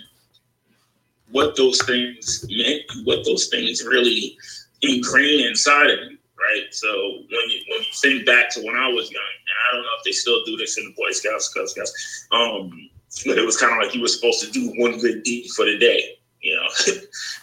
what 1.30 1.56
those 1.56 1.82
things 1.84 2.44
meant, 2.50 2.82
what 3.04 3.24
those 3.24 3.48
things 3.48 3.82
really 3.84 4.36
ingrained 4.82 5.46
inside 5.46 5.90
of 5.90 5.98
you 6.10 6.13
right? 6.44 6.72
So 6.72 6.88
when 6.88 7.50
you 7.50 7.60
when 7.68 7.80
you 7.80 7.92
think 7.94 8.26
back 8.26 8.50
to 8.54 8.60
when 8.60 8.76
I 8.76 8.88
was 8.88 9.10
young, 9.10 9.22
and 9.22 9.56
I 9.68 9.74
don't 9.74 9.82
know 9.82 9.96
if 9.98 10.04
they 10.04 10.12
still 10.12 10.44
do 10.44 10.56
this 10.56 10.78
in 10.78 10.84
the 10.84 10.94
Boy 10.96 11.10
Scouts, 11.12 11.52
Cub 11.52 11.68
Scouts, 11.68 12.26
um, 12.32 12.90
but 13.26 13.38
it 13.38 13.44
was 13.44 13.56
kind 13.56 13.72
of 13.72 13.78
like 13.78 13.94
you 13.94 14.02
were 14.02 14.08
supposed 14.08 14.42
to 14.44 14.50
do 14.50 14.72
one 14.76 14.98
good 14.98 15.22
deed 15.22 15.48
for 15.56 15.64
the 15.64 15.78
day. 15.78 16.18
You 16.40 16.56
know, 16.56 16.66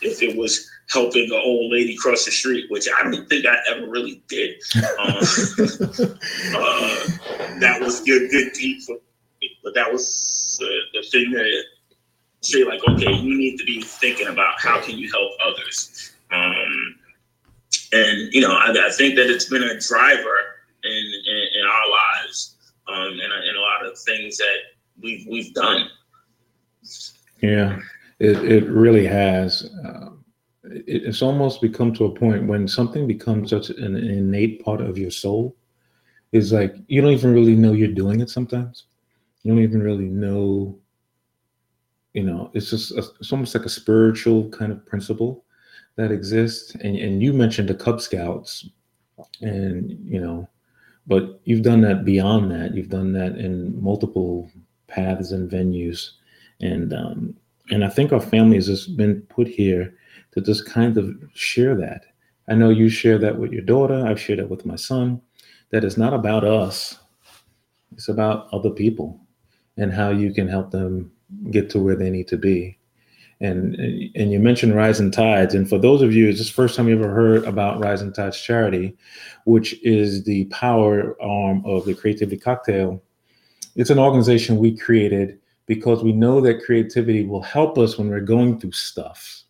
if 0.01 0.21
it 0.21 0.37
was 0.37 0.69
helping 0.89 1.25
an 1.25 1.41
old 1.43 1.71
lady 1.71 1.95
cross 1.95 2.25
the 2.25 2.31
street, 2.31 2.69
which 2.69 2.87
I 2.87 3.03
don't 3.03 3.27
think 3.27 3.45
I 3.45 3.55
ever 3.69 3.87
really 3.87 4.21
did. 4.27 4.61
Um, 4.75 4.83
uh, 4.99 5.19
that 7.59 7.77
was 7.81 8.01
good, 8.01 8.29
good 8.29 8.53
deed 8.53 8.83
for 8.83 8.95
me. 9.41 9.57
But 9.63 9.73
that 9.75 9.91
was 9.91 10.59
uh, 10.61 10.67
the 10.93 11.07
thing 11.09 11.31
that 11.31 11.63
say 12.41 12.63
like, 12.63 12.81
okay, 12.87 13.13
you 13.13 13.37
need 13.37 13.57
to 13.57 13.65
be 13.65 13.81
thinking 13.81 14.27
about 14.27 14.59
how 14.59 14.81
can 14.81 14.97
you 14.97 15.09
help 15.11 15.31
others. 15.45 16.13
Um, 16.31 16.95
and 17.91 18.33
you 18.33 18.41
know, 18.41 18.53
I, 18.53 18.71
I, 18.71 18.91
think 18.91 19.15
that 19.15 19.29
it's 19.29 19.45
been 19.45 19.63
a 19.63 19.79
driver 19.79 20.37
in 20.83 21.13
in, 21.27 21.61
in 21.61 21.67
our 21.67 21.89
lives, 21.89 22.57
um, 22.87 23.11
and, 23.11 23.33
and 23.33 23.57
a 23.57 23.61
lot 23.61 23.85
of 23.85 23.97
things 23.99 24.37
that 24.37 24.57
we've 25.01 25.25
we've 25.29 25.53
done. 25.53 25.89
Yeah, 27.41 27.79
it 28.19 28.43
it 28.43 28.69
really 28.69 29.05
has. 29.05 29.69
Uh, 29.85 30.09
it, 30.63 31.03
it's 31.05 31.21
almost 31.21 31.61
become 31.61 31.93
to 31.95 32.05
a 32.05 32.15
point 32.15 32.47
when 32.47 32.67
something 32.67 33.07
becomes 33.07 33.49
such 33.49 33.69
an 33.69 33.95
innate 33.95 34.63
part 34.63 34.81
of 34.81 34.97
your 34.97 35.11
soul. 35.11 35.55
Is 36.31 36.53
like 36.53 36.75
you 36.87 37.01
don't 37.01 37.11
even 37.11 37.33
really 37.33 37.55
know 37.55 37.73
you're 37.73 37.89
doing 37.89 38.21
it 38.21 38.29
sometimes. 38.29 38.85
You 39.43 39.51
don't 39.51 39.63
even 39.63 39.83
really 39.83 40.07
know. 40.07 40.77
You 42.13 42.23
know, 42.23 42.51
it's 42.53 42.69
just 42.69 42.91
a, 42.91 43.03
it's 43.19 43.31
almost 43.31 43.55
like 43.55 43.65
a 43.65 43.69
spiritual 43.69 44.49
kind 44.49 44.71
of 44.71 44.85
principle 44.85 45.45
that 45.95 46.11
exists. 46.11 46.75
And 46.75 46.95
and 46.95 47.21
you 47.21 47.33
mentioned 47.33 47.69
the 47.69 47.75
Cub 47.75 48.01
Scouts, 48.01 48.69
and 49.41 49.97
you 50.03 50.19
know, 50.19 50.47
but 51.07 51.39
you've 51.45 51.63
done 51.63 51.81
that 51.81 52.05
beyond 52.05 52.51
that. 52.51 52.73
You've 52.73 52.89
done 52.89 53.13
that 53.13 53.37
in 53.37 53.81
multiple 53.81 54.49
paths 54.87 55.31
and 55.31 55.49
venues, 55.49 56.11
and 56.59 56.93
um, 56.93 57.35
and 57.69 57.83
I 57.83 57.89
think 57.89 58.11
our 58.11 58.21
family 58.21 58.55
has 58.55 58.67
just 58.67 58.97
been 58.97 59.21
put 59.23 59.47
here 59.47 59.95
to 60.33 60.41
just 60.41 60.65
kind 60.65 60.97
of 60.97 61.15
share 61.33 61.75
that. 61.75 62.05
I 62.47 62.55
know 62.55 62.69
you 62.69 62.89
share 62.89 63.17
that 63.19 63.37
with 63.37 63.51
your 63.51 63.61
daughter. 63.61 64.05
I've 64.05 64.19
shared 64.19 64.39
that 64.39 64.49
with 64.49 64.65
my 64.65 64.75
son. 64.75 65.21
That 65.69 65.85
it's 65.85 65.97
not 65.97 66.13
about 66.13 66.43
us. 66.43 66.97
It's 67.93 68.09
about 68.09 68.47
other 68.51 68.69
people 68.69 69.19
and 69.77 69.93
how 69.93 70.09
you 70.09 70.33
can 70.33 70.47
help 70.47 70.71
them 70.71 71.11
get 71.49 71.69
to 71.71 71.79
where 71.79 71.95
they 71.95 72.09
need 72.09 72.27
to 72.29 72.37
be. 72.37 72.77
And 73.41 73.75
and 74.15 74.31
you 74.31 74.39
mentioned 74.39 74.75
Rising 74.75 75.11
Tides, 75.11 75.55
and 75.55 75.67
for 75.67 75.79
those 75.79 76.01
of 76.01 76.13
you, 76.13 76.29
it's 76.29 76.37
just 76.37 76.53
first 76.53 76.75
time 76.75 76.87
you 76.87 76.95
ever 76.95 77.11
heard 77.11 77.43
about 77.43 77.83
Rising 77.83 78.13
Tides 78.13 78.39
Charity, 78.39 78.95
which 79.45 79.81
is 79.83 80.23
the 80.23 80.45
power 80.45 81.19
arm 81.21 81.65
of 81.65 81.85
the 81.85 81.95
Creativity 81.95 82.37
Cocktail. 82.37 83.01
It's 83.75 83.89
an 83.89 83.99
organization 83.99 84.57
we 84.57 84.77
created 84.77 85.39
because 85.65 86.03
we 86.03 86.11
know 86.11 86.39
that 86.41 86.63
creativity 86.63 87.25
will 87.25 87.41
help 87.41 87.77
us 87.77 87.97
when 87.97 88.09
we're 88.09 88.19
going 88.19 88.59
through 88.59 88.73
stuff 88.73 89.41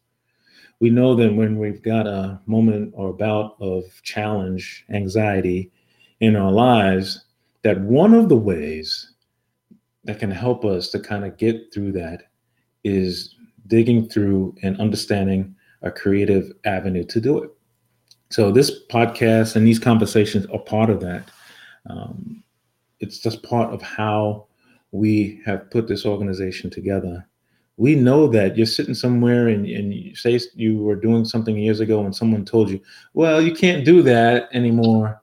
we 0.81 0.89
know 0.89 1.15
that 1.15 1.35
when 1.35 1.59
we've 1.59 1.83
got 1.83 2.07
a 2.07 2.41
moment 2.47 2.91
or 2.97 3.13
bout 3.13 3.55
of 3.61 3.83
challenge, 4.01 4.83
anxiety 4.89 5.71
in 6.19 6.35
our 6.35 6.51
lives, 6.51 7.23
that 7.61 7.79
one 7.81 8.15
of 8.15 8.29
the 8.29 8.35
ways 8.35 9.13
that 10.05 10.17
can 10.17 10.31
help 10.31 10.65
us 10.65 10.89
to 10.89 10.99
kind 10.99 11.23
of 11.23 11.37
get 11.37 11.71
through 11.71 11.91
that 11.91 12.23
is 12.83 13.35
digging 13.71 14.07
through 14.07 14.53
and 14.61 14.79
understanding 14.79 15.55
a 15.81 15.89
creative 15.89 16.51
avenue 16.65 17.03
to 17.05 17.19
do 17.19 17.41
it. 17.41 17.49
So 18.29 18.51
this 18.51 18.85
podcast 18.91 19.55
and 19.55 19.65
these 19.65 19.79
conversations 19.79 20.45
are 20.53 20.59
part 20.59 20.91
of 20.91 20.99
that. 20.99 21.31
Um, 21.89 22.43
it's 22.99 23.17
just 23.17 23.41
part 23.41 23.73
of 23.73 23.81
how 23.81 24.45
we 24.91 25.41
have 25.45 25.71
put 25.71 25.87
this 25.87 26.05
organization 26.05 26.69
together 26.69 27.25
we 27.81 27.95
know 27.95 28.27
that 28.27 28.55
you're 28.55 28.67
sitting 28.67 28.93
somewhere 28.93 29.47
and, 29.47 29.65
and 29.65 29.91
you 29.91 30.15
say 30.15 30.39
you 30.53 30.77
were 30.77 30.95
doing 30.95 31.25
something 31.25 31.57
years 31.57 31.79
ago 31.79 32.05
and 32.05 32.15
someone 32.15 32.45
told 32.45 32.69
you, 32.69 32.79
well, 33.15 33.41
you 33.41 33.53
can't 33.53 33.83
do 33.83 34.03
that 34.03 34.49
anymore 34.53 35.19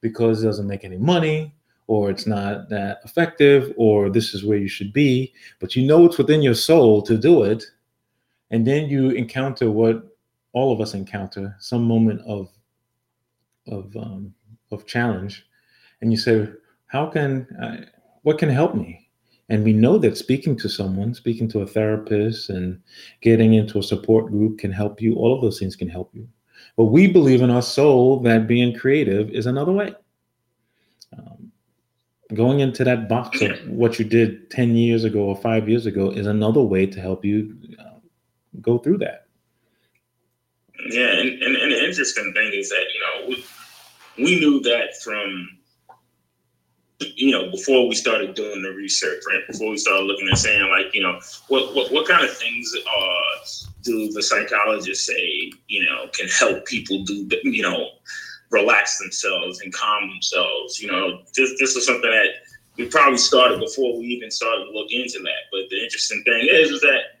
because 0.00 0.42
it 0.42 0.46
doesn't 0.46 0.66
make 0.66 0.84
any 0.84 0.96
money 0.96 1.54
or 1.86 2.08
it's 2.08 2.26
not 2.26 2.70
that 2.70 3.00
effective 3.04 3.74
or 3.76 4.08
this 4.08 4.32
is 4.32 4.42
where 4.42 4.56
you 4.56 4.68
should 4.68 4.90
be. 4.90 5.34
But 5.60 5.76
you 5.76 5.86
know 5.86 6.06
it's 6.06 6.16
within 6.16 6.40
your 6.40 6.54
soul 6.54 7.02
to 7.02 7.18
do 7.18 7.42
it. 7.42 7.64
And 8.50 8.66
then 8.66 8.88
you 8.88 9.10
encounter 9.10 9.70
what 9.70 10.02
all 10.52 10.72
of 10.72 10.80
us 10.80 10.94
encounter 10.94 11.54
some 11.58 11.84
moment 11.84 12.20
of 12.26 12.50
of 13.66 13.94
um, 13.96 14.34
of 14.72 14.86
challenge 14.86 15.46
and 16.00 16.10
you 16.10 16.16
say 16.16 16.48
how 16.86 17.06
can 17.06 17.46
I, 17.60 17.84
what 18.22 18.38
can 18.38 18.48
help 18.48 18.74
me 18.74 19.08
and 19.48 19.64
we 19.64 19.72
know 19.72 19.98
that 19.98 20.18
speaking 20.18 20.56
to 20.56 20.68
someone, 20.68 21.14
speaking 21.14 21.48
to 21.48 21.62
a 21.62 21.66
therapist, 21.66 22.50
and 22.50 22.80
getting 23.22 23.54
into 23.54 23.78
a 23.78 23.82
support 23.82 24.26
group 24.26 24.58
can 24.58 24.70
help 24.70 25.00
you. 25.00 25.14
All 25.14 25.34
of 25.34 25.40
those 25.40 25.58
things 25.58 25.74
can 25.74 25.88
help 25.88 26.14
you. 26.14 26.28
But 26.76 26.86
we 26.86 27.06
believe 27.06 27.40
in 27.40 27.50
our 27.50 27.62
soul 27.62 28.20
that 28.20 28.46
being 28.46 28.76
creative 28.76 29.30
is 29.30 29.46
another 29.46 29.72
way. 29.72 29.94
Um, 31.16 31.50
going 32.34 32.60
into 32.60 32.84
that 32.84 33.08
box 33.08 33.40
of 33.40 33.58
what 33.68 33.98
you 33.98 34.04
did 34.04 34.50
10 34.50 34.76
years 34.76 35.04
ago 35.04 35.20
or 35.20 35.36
five 35.36 35.66
years 35.66 35.86
ago 35.86 36.10
is 36.10 36.26
another 36.26 36.60
way 36.60 36.84
to 36.84 37.00
help 37.00 37.24
you 37.24 37.56
go 38.60 38.78
through 38.78 38.98
that. 38.98 39.26
Yeah, 40.90 41.10
and, 41.10 41.42
and, 41.42 41.56
and 41.56 41.72
the 41.72 41.84
interesting 41.84 42.32
thing 42.34 42.52
is 42.54 42.68
that, 42.70 42.84
you 42.94 43.00
know, 43.00 43.28
we, 43.28 44.24
we 44.24 44.40
knew 44.40 44.60
that 44.60 44.96
from 45.02 45.58
you 47.00 47.30
know, 47.30 47.50
before 47.50 47.88
we 47.88 47.94
started 47.94 48.34
doing 48.34 48.62
the 48.62 48.70
research, 48.70 49.22
right? 49.28 49.46
Before 49.46 49.70
we 49.70 49.76
started 49.76 50.04
looking 50.04 50.28
and 50.28 50.38
saying, 50.38 50.68
like, 50.68 50.92
you 50.94 51.02
know, 51.02 51.20
what 51.48 51.74
what, 51.74 51.92
what 51.92 52.08
kind 52.08 52.24
of 52.24 52.36
things 52.36 52.74
uh, 52.76 53.46
do 53.82 54.10
the 54.12 54.22
psychologists 54.22 55.06
say, 55.06 55.52
you 55.68 55.84
know, 55.84 56.08
can 56.12 56.28
help 56.28 56.66
people 56.66 57.04
do, 57.04 57.28
you 57.44 57.62
know, 57.62 57.90
relax 58.50 58.98
themselves 58.98 59.60
and 59.60 59.72
calm 59.72 60.08
themselves? 60.08 60.80
You 60.80 60.90
know, 60.90 61.22
this 61.36 61.56
this 61.58 61.76
is 61.76 61.86
something 61.86 62.10
that 62.10 62.30
we 62.76 62.86
probably 62.86 63.18
started 63.18 63.60
before 63.60 63.96
we 63.96 64.06
even 64.06 64.30
started 64.30 64.64
to 64.64 64.70
look 64.72 64.90
into 64.90 65.20
that. 65.20 65.42
But 65.52 65.70
the 65.70 65.82
interesting 65.82 66.22
thing 66.24 66.48
is, 66.50 66.70
is 66.70 66.80
that 66.80 67.17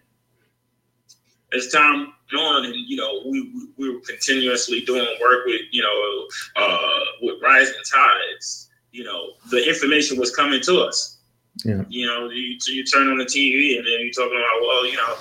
as 1.52 1.68
time 1.72 2.12
on, 2.36 2.66
and 2.66 2.74
you 2.74 2.96
know, 2.96 3.22
we 3.26 3.68
we 3.76 3.94
were 3.94 4.00
continuously 4.00 4.82
doing 4.82 5.06
work 5.20 5.46
with, 5.46 5.62
you 5.70 5.82
know, 5.82 6.62
uh, 6.62 7.00
with 7.22 7.42
rising 7.42 7.74
tides 7.90 8.68
you 8.92 9.04
know, 9.04 9.34
the 9.50 9.68
information 9.68 10.18
was 10.18 10.34
coming 10.34 10.60
to 10.62 10.80
us. 10.80 11.18
Yeah. 11.64 11.82
You 11.88 12.06
know, 12.06 12.30
you, 12.30 12.56
you 12.66 12.84
turn 12.84 13.08
on 13.08 13.18
the 13.18 13.24
TV 13.24 13.76
and 13.76 13.86
then 13.86 14.00
you're 14.00 14.12
talking 14.12 14.38
about, 14.38 14.60
well, 14.60 14.86
you 14.86 14.96
know, 14.96 15.14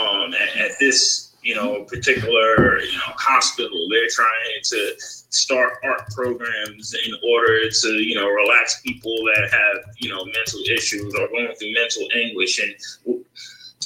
um, 0.00 0.34
at, 0.34 0.56
at, 0.56 0.70
this, 0.80 1.34
you 1.42 1.54
know, 1.54 1.84
particular, 1.84 2.80
you 2.80 2.92
know, 2.92 3.12
hospital, 3.16 3.86
they're 3.90 4.08
trying 4.08 4.60
to 4.64 4.94
start 4.98 5.74
art 5.84 6.08
programs 6.10 6.94
in 6.94 7.12
order 7.28 7.70
to, 7.70 7.88
you 7.88 8.14
know, 8.14 8.28
relax 8.28 8.80
people 8.82 9.14
that 9.34 9.50
have, 9.52 9.94
you 9.98 10.08
know, 10.08 10.24
mental 10.24 10.60
issues 10.70 11.14
or 11.14 11.28
going 11.28 11.54
through 11.56 11.74
mental 11.74 12.08
anguish. 12.16 12.60
And 12.60 13.20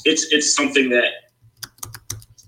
it's, 0.05 0.33
it's 0.33 0.55
something 0.55 0.89
that 0.91 1.13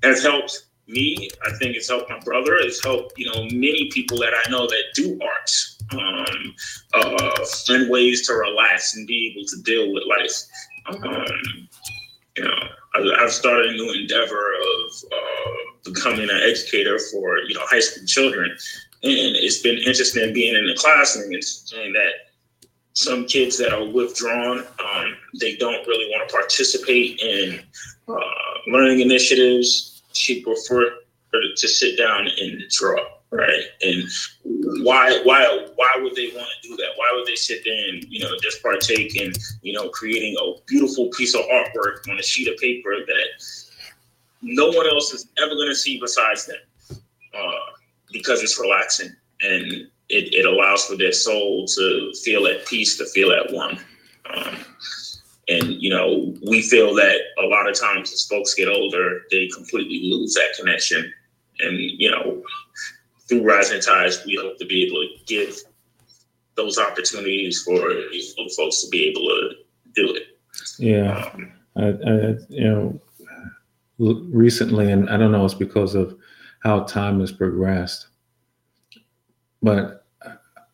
has 0.02 0.23
helped 0.23 0.66
me. 0.87 1.28
I 1.45 1.50
think 1.59 1.76
it's 1.76 1.88
helped 1.88 2.11
my 2.11 2.19
brother. 2.21 2.57
It's 2.57 2.83
helped, 2.83 3.19
you 3.19 3.26
know, 3.26 3.45
many 3.45 3.88
people 3.92 4.19
that 4.19 4.33
I 4.35 4.50
know 4.50 4.66
that 4.66 4.83
do 4.95 5.19
arts 5.23 5.78
um, 5.92 6.54
uh, 6.95 7.45
find 7.66 7.90
ways 7.90 8.26
to 8.26 8.35
relax 8.35 8.97
and 8.97 9.07
be 9.07 9.33
able 9.33 9.47
to 9.47 9.62
deal 9.62 9.92
with 9.92 10.04
life. 10.07 10.42
Um, 10.88 11.69
you 12.37 12.45
know, 12.45 12.54
I, 12.95 13.21
have 13.21 13.33
started 13.33 13.71
a 13.71 13.73
new 13.73 13.92
endeavor 13.92 14.52
of 14.54 14.92
uh, 15.12 15.50
becoming 15.85 16.28
an 16.30 16.40
educator 16.42 16.99
for 16.99 17.38
you 17.38 17.54
know 17.54 17.62
high 17.64 17.80
school 17.80 18.07
children, 18.07 18.50
and 18.50 19.37
it's 19.37 19.59
been 19.59 19.78
interesting 19.78 20.33
being 20.33 20.54
in 20.54 20.66
the 20.66 20.75
classroom 20.75 21.33
and 21.33 21.45
seeing 21.45 21.92
that 21.92 22.12
some 22.95 23.25
kids 23.26 23.57
that 23.59 23.73
are 23.73 23.85
withdrawn, 23.85 24.59
um, 24.59 25.16
they 25.40 25.57
don't 25.57 25.87
really 25.87 26.11
want 26.11 26.28
to 26.28 26.35
participate 26.35 27.21
in 27.21 27.61
uh, 28.09 28.21
learning 28.66 29.00
initiatives. 29.00 29.89
She 30.12 30.43
prefer 30.43 30.90
to 31.33 31.69
sit 31.69 31.97
down 31.97 32.26
and 32.26 32.62
draw 32.71 33.05
right? 33.31 33.62
And 33.83 34.05
why 34.85 35.21
why 35.25 35.67
why 35.76 35.97
would 36.00 36.14
they 36.14 36.31
want 36.35 36.49
to 36.62 36.69
do 36.69 36.76
that? 36.76 36.90
Why 36.97 37.11
would 37.14 37.26
they 37.26 37.37
sit 37.37 37.62
there 37.64 37.88
and 37.88 38.05
you 38.09 38.21
know 38.21 38.31
just 38.43 38.62
partake 38.62 39.17
in 39.17 39.33
you 39.62 39.73
know 39.73 39.88
creating 39.88 40.37
a 40.40 40.61
beautiful 40.67 41.09
piece 41.17 41.35
of 41.35 41.43
artwork 41.43 42.09
on 42.09 42.19
a 42.19 42.23
sheet 42.23 42.49
of 42.49 42.57
paper 42.59 42.95
that 43.07 43.29
no 44.43 44.69
one 44.69 44.87
else 44.87 45.12
is 45.12 45.29
ever 45.38 45.55
going 45.55 45.69
to 45.69 45.75
see 45.75 46.00
besides 46.00 46.47
them, 46.47 47.00
uh, 47.35 47.73
because 48.12 48.43
it's 48.43 48.59
relaxing 48.59 49.14
and 49.43 49.73
it, 50.09 50.35
it 50.35 50.47
allows 50.47 50.87
for 50.87 50.97
their 50.97 51.12
soul 51.12 51.67
to 51.67 52.12
feel 52.25 52.47
at 52.47 52.67
peace, 52.67 52.97
to 52.99 53.07
feel 53.07 53.33
at 53.33 53.52
one. 53.52 53.79
Um, 54.35 54.57
and 55.50 55.83
you 55.83 55.90
know, 55.90 56.35
we 56.49 56.62
feel 56.62 56.95
that 56.95 57.16
a 57.42 57.47
lot 57.47 57.69
of 57.69 57.78
times 57.78 58.12
as 58.12 58.25
folks 58.26 58.54
get 58.54 58.69
older, 58.69 59.23
they 59.30 59.49
completely 59.49 60.09
lose 60.11 60.35
that 60.35 60.54
connection. 60.59 61.12
And 61.61 61.78
you 61.78 62.11
know, 62.11 62.42
through 63.28 63.42
Rising 63.42 63.80
Tides, 63.80 64.25
we 64.25 64.38
hope 64.40 64.59
to 64.59 64.66
be 64.66 64.85
able 64.85 65.02
to 65.02 65.25
give 65.26 65.57
those 66.57 66.78
opportunities 66.78 67.62
for 67.62 67.78
these 68.11 68.35
folks 68.57 68.83
to 68.83 68.88
be 68.90 69.04
able 69.09 69.23
to 69.23 69.50
do 69.95 70.14
it. 70.14 70.38
Yeah, 70.78 71.30
um, 71.35 71.52
I, 71.76 71.87
I, 71.88 72.37
you 72.49 72.71
know, 72.71 73.00
recently, 73.99 74.90
and 74.90 75.11
I 75.11 75.16
don't 75.16 75.33
know, 75.33 75.45
it's 75.45 75.54
because 75.54 75.95
of 75.95 76.16
how 76.62 76.85
time 76.85 77.21
has 77.21 77.33
progressed, 77.33 78.09
but 79.62 80.07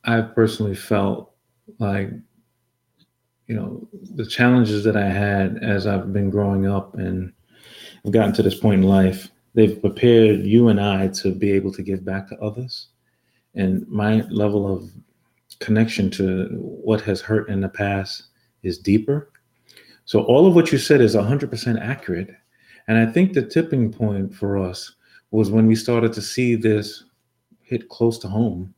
I 0.04 0.21
personally 0.21 0.75
felt 0.75 1.33
like, 1.78 2.11
you 3.46 3.54
know, 3.54 3.86
the 4.14 4.26
challenges 4.26 4.84
that 4.84 4.96
I 4.96 5.08
had 5.08 5.62
as 5.62 5.86
I've 5.86 6.12
been 6.12 6.30
growing 6.30 6.66
up 6.66 6.94
and 6.94 7.32
I've 8.04 8.12
gotten 8.12 8.32
to 8.34 8.42
this 8.42 8.58
point 8.58 8.82
in 8.82 8.88
life, 8.88 9.30
they've 9.54 9.80
prepared 9.80 10.40
you 10.40 10.68
and 10.68 10.80
I 10.80 11.08
to 11.08 11.34
be 11.34 11.52
able 11.52 11.72
to 11.72 11.82
give 11.82 12.04
back 12.04 12.28
to 12.28 12.38
others. 12.38 12.88
And 13.54 13.86
my 13.88 14.22
level 14.28 14.72
of 14.72 14.90
connection 15.60 16.10
to 16.10 16.48
what 16.60 17.00
has 17.02 17.20
hurt 17.20 17.48
in 17.48 17.60
the 17.60 17.68
past 17.68 18.24
is 18.62 18.78
deeper. 18.78 19.30
So 20.04 20.22
all 20.24 20.46
of 20.46 20.54
what 20.54 20.72
you 20.72 20.78
said 20.78 21.00
is 21.00 21.14
100% 21.14 21.80
accurate. 21.80 22.30
And 22.88 22.98
I 22.98 23.10
think 23.10 23.32
the 23.32 23.42
tipping 23.42 23.92
point 23.92 24.34
for 24.34 24.58
us 24.58 24.94
was 25.30 25.50
when 25.50 25.66
we 25.66 25.74
started 25.74 26.12
to 26.12 26.22
see 26.22 26.54
this 26.54 27.04
hit 27.62 27.88
close 27.88 28.18
to 28.20 28.28
home 28.28 28.74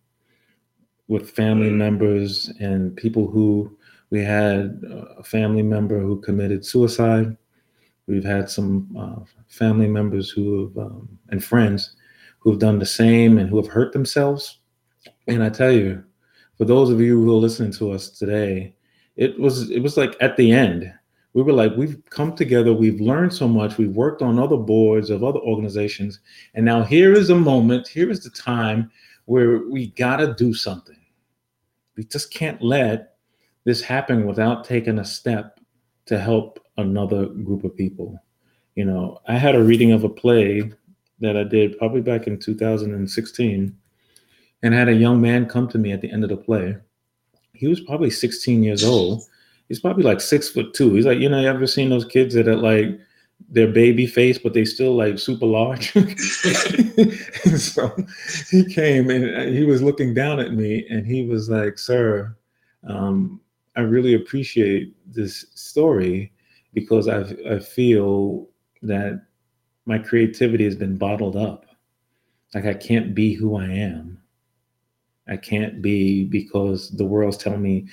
with 1.09 1.31
family 1.31 1.71
mm. 1.71 1.77
members 1.77 2.51
and 2.61 2.97
people 2.97 3.29
who 3.29 3.78
we 4.11 4.23
had 4.23 4.83
a 5.19 5.23
family 5.23 5.63
member 5.63 6.01
who 6.01 6.21
committed 6.21 6.65
suicide. 6.65 7.37
We've 8.07 8.25
had 8.25 8.49
some 8.49 8.97
uh, 8.99 9.25
family 9.49 9.87
members 9.87 10.31
who 10.31 10.69
have, 10.69 10.79
um, 10.87 11.19
and 11.29 11.45
friends 11.45 11.95
who 12.39 12.51
have 12.51 12.59
done 12.59 12.79
the 12.79 12.87
same 12.87 13.39
and 13.39 13.51
who 13.51 13.57
have 13.57 13.67
hurt 13.67 13.93
themselves. 13.93 14.61
And 15.27 15.43
I 15.43 15.51
tell 15.51 15.73
you, 15.73 16.03
for 16.57 16.65
those 16.65 16.91
of 16.91 17.01
you 17.01 17.23
who 17.23 17.31
are 17.31 17.41
listening 17.41 17.73
to 17.73 17.93
us 17.93 18.09
today, 18.11 18.75
it 19.17 19.39
was 19.39 19.71
it 19.71 19.81
was 19.81 19.97
like 19.97 20.17
at 20.21 20.37
the 20.37 20.53
end, 20.53 20.93
we 21.35 21.43
were 21.43 21.53
like, 21.53 21.77
we've 21.77 22.03
come 22.09 22.35
together, 22.35 22.73
we've 22.73 23.01
learned 23.01 23.35
so 23.35 23.47
much, 23.47 23.77
we've 23.77 23.95
worked 23.95 24.23
on 24.23 24.39
other 24.39 24.57
boards 24.57 25.11
of 25.11 25.23
other 25.23 25.41
organizations, 25.41 26.21
and 26.55 26.65
now 26.65 26.83
here 26.83 27.13
is 27.13 27.31
a 27.31 27.35
moment, 27.35 27.87
here 27.87 28.11
is 28.11 28.25
the 28.25 28.31
time 28.31 28.91
where 29.27 29.59
we 29.69 29.89
gotta 29.89 30.35
do 30.35 30.55
something. 30.55 30.97
We 31.97 32.05
just 32.05 32.33
can't 32.33 32.63
let 32.63 33.18
this 33.69 33.83
happen 33.83 34.27
without 34.27 34.65
taking 34.65 34.99
a 34.99 35.05
step 35.05 35.61
to 36.07 36.19
help 36.19 36.59
another 36.79 37.27
group 37.27 37.65
of 37.65 37.77
people. 37.77 38.19
You 38.77 38.87
know, 38.87 39.21
I 39.29 39.37
had 39.37 39.55
a 39.55 39.63
reading 39.63 39.93
of 39.93 40.05
a 40.05 40.09
play 40.09 40.73
that 41.21 41.37
I 41.37 41.45
did 41.45 41.77
probably 41.77 42.01
back 42.01 42.27
in 42.27 42.39
2016 42.39 43.77
and 44.63 44.75
had 44.75 44.89
a 44.89 44.95
young 44.95 45.21
man 45.21 45.45
come 45.45 45.69
to 45.69 45.77
me 45.77 45.93
at 45.93 46.01
the 46.01 46.11
end 46.11 46.25
of 46.25 46.31
the 46.31 46.37
play. 46.39 46.79
He 47.53 47.67
was 47.67 47.81
probably 47.81 48.09
16 48.09 48.63
years 48.63 48.85
old. 48.85 49.23
He's 49.69 49.81
probably 49.81 50.03
like 50.03 50.23
six 50.23 50.49
foot 50.49 50.73
two. 50.73 50.95
He's 50.95 51.05
like, 51.05 51.19
you 51.19 51.29
know, 51.29 51.39
you 51.39 51.47
ever 51.49 51.67
seen 51.67 51.91
those 51.91 52.07
kids 52.07 52.35
that 52.37 52.49
are 52.49 52.57
like 52.57 52.99
their 53.51 53.69
baby 53.69 54.07
face, 54.07 54.39
but 54.39 54.55
they 54.55 54.65
still 54.65 54.97
like 54.97 55.19
super 55.19 55.45
large. 55.45 55.93
so 57.59 57.95
he 58.51 58.65
came 58.65 59.11
and 59.11 59.55
he 59.55 59.65
was 59.65 59.83
looking 59.83 60.15
down 60.15 60.41
at 60.41 60.55
me 60.55 60.87
and 60.89 61.07
he 61.07 61.27
was 61.27 61.51
like, 61.51 61.79
Sir, 61.79 62.35
um, 62.89 63.43
I 63.79 63.83
really 63.83 64.15
appreciate 64.15 64.93
this 65.07 65.47
story 65.55 66.33
because 66.75 67.07
I, 67.07 67.21
I 67.49 67.61
feel 67.61 68.49
that 68.83 69.25
my 69.87 69.99
creativity 69.99 70.65
has 70.65 70.75
been 70.75 70.99
bottled 70.99 71.37
up. 71.37 71.65
Like 72.57 72.67
I 72.67 72.75
can't 72.75 73.15
be 73.15 73.35
who 73.35 73.57
I 73.57 73.67
am. 73.67 74.21
I 75.29 75.37
can't 75.37 75.81
be 75.81 76.25
because 76.25 76.91
the 76.91 77.05
world's 77.05 77.37
telling 77.37 77.63
me 77.63 77.87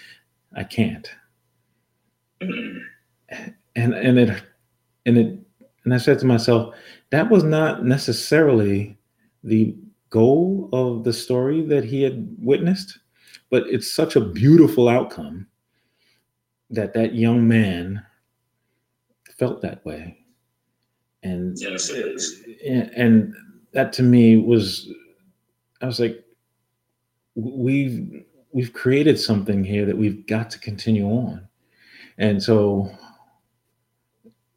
I 0.56 0.63
can't. 0.63 1.10
And 3.77 3.94
and 3.94 4.18
it 4.18 4.42
and 5.06 5.18
it 5.18 5.38
and 5.84 5.94
I 5.94 5.98
said 5.98 6.18
to 6.20 6.25
myself, 6.25 6.74
that 7.10 7.30
was 7.30 7.44
not 7.44 7.84
necessarily 7.84 8.98
the 9.44 9.75
goal 10.10 10.70
of 10.72 11.04
the 11.04 11.12
story 11.12 11.62
that 11.63 11.84
he 11.84 12.01
had 12.01 12.34
witnessed, 12.39 13.00
but 13.50 13.64
it's 13.68 13.92
such 13.92 14.16
a 14.16 14.22
beautiful 14.22 14.88
outcome 14.88 15.46
that 16.70 16.94
that 16.94 17.16
young 17.16 17.48
man 17.48 18.04
felt 19.38 19.62
that 19.62 19.86
way. 19.86 20.18
And 21.24 21.58
yes, 21.60 21.92
and 22.96 23.34
that 23.74 23.94
to 23.94 24.04
me 24.04 24.38
was 24.38 24.90
I 25.82 25.86
was 25.86 26.00
like, 26.00 26.24
we've 27.36 28.24
we've 28.51 28.74
created 28.74 29.20
something 29.20 29.64
here 29.64 29.86
that 29.86 29.98
we've 29.98 30.25
got 30.28 30.50
to 30.50 30.60
continue 30.60 31.06
on 31.06 31.46
and 32.18 32.42
so 32.42 32.90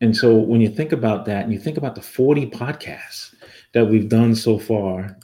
and 0.01 0.17
so 0.17 0.37
when 0.37 0.61
you 0.61 0.69
think 0.69 0.93
about 0.93 1.25
that 1.25 1.43
and 1.43 1.53
you 1.53 1.59
think 1.59 1.77
about 1.77 1.97
the 1.97 2.01
40 2.01 2.51
podcasts 2.51 3.35
that 3.73 3.85
we've 3.85 4.09
done 4.09 4.37
so 4.37 4.59
far 4.59 5.17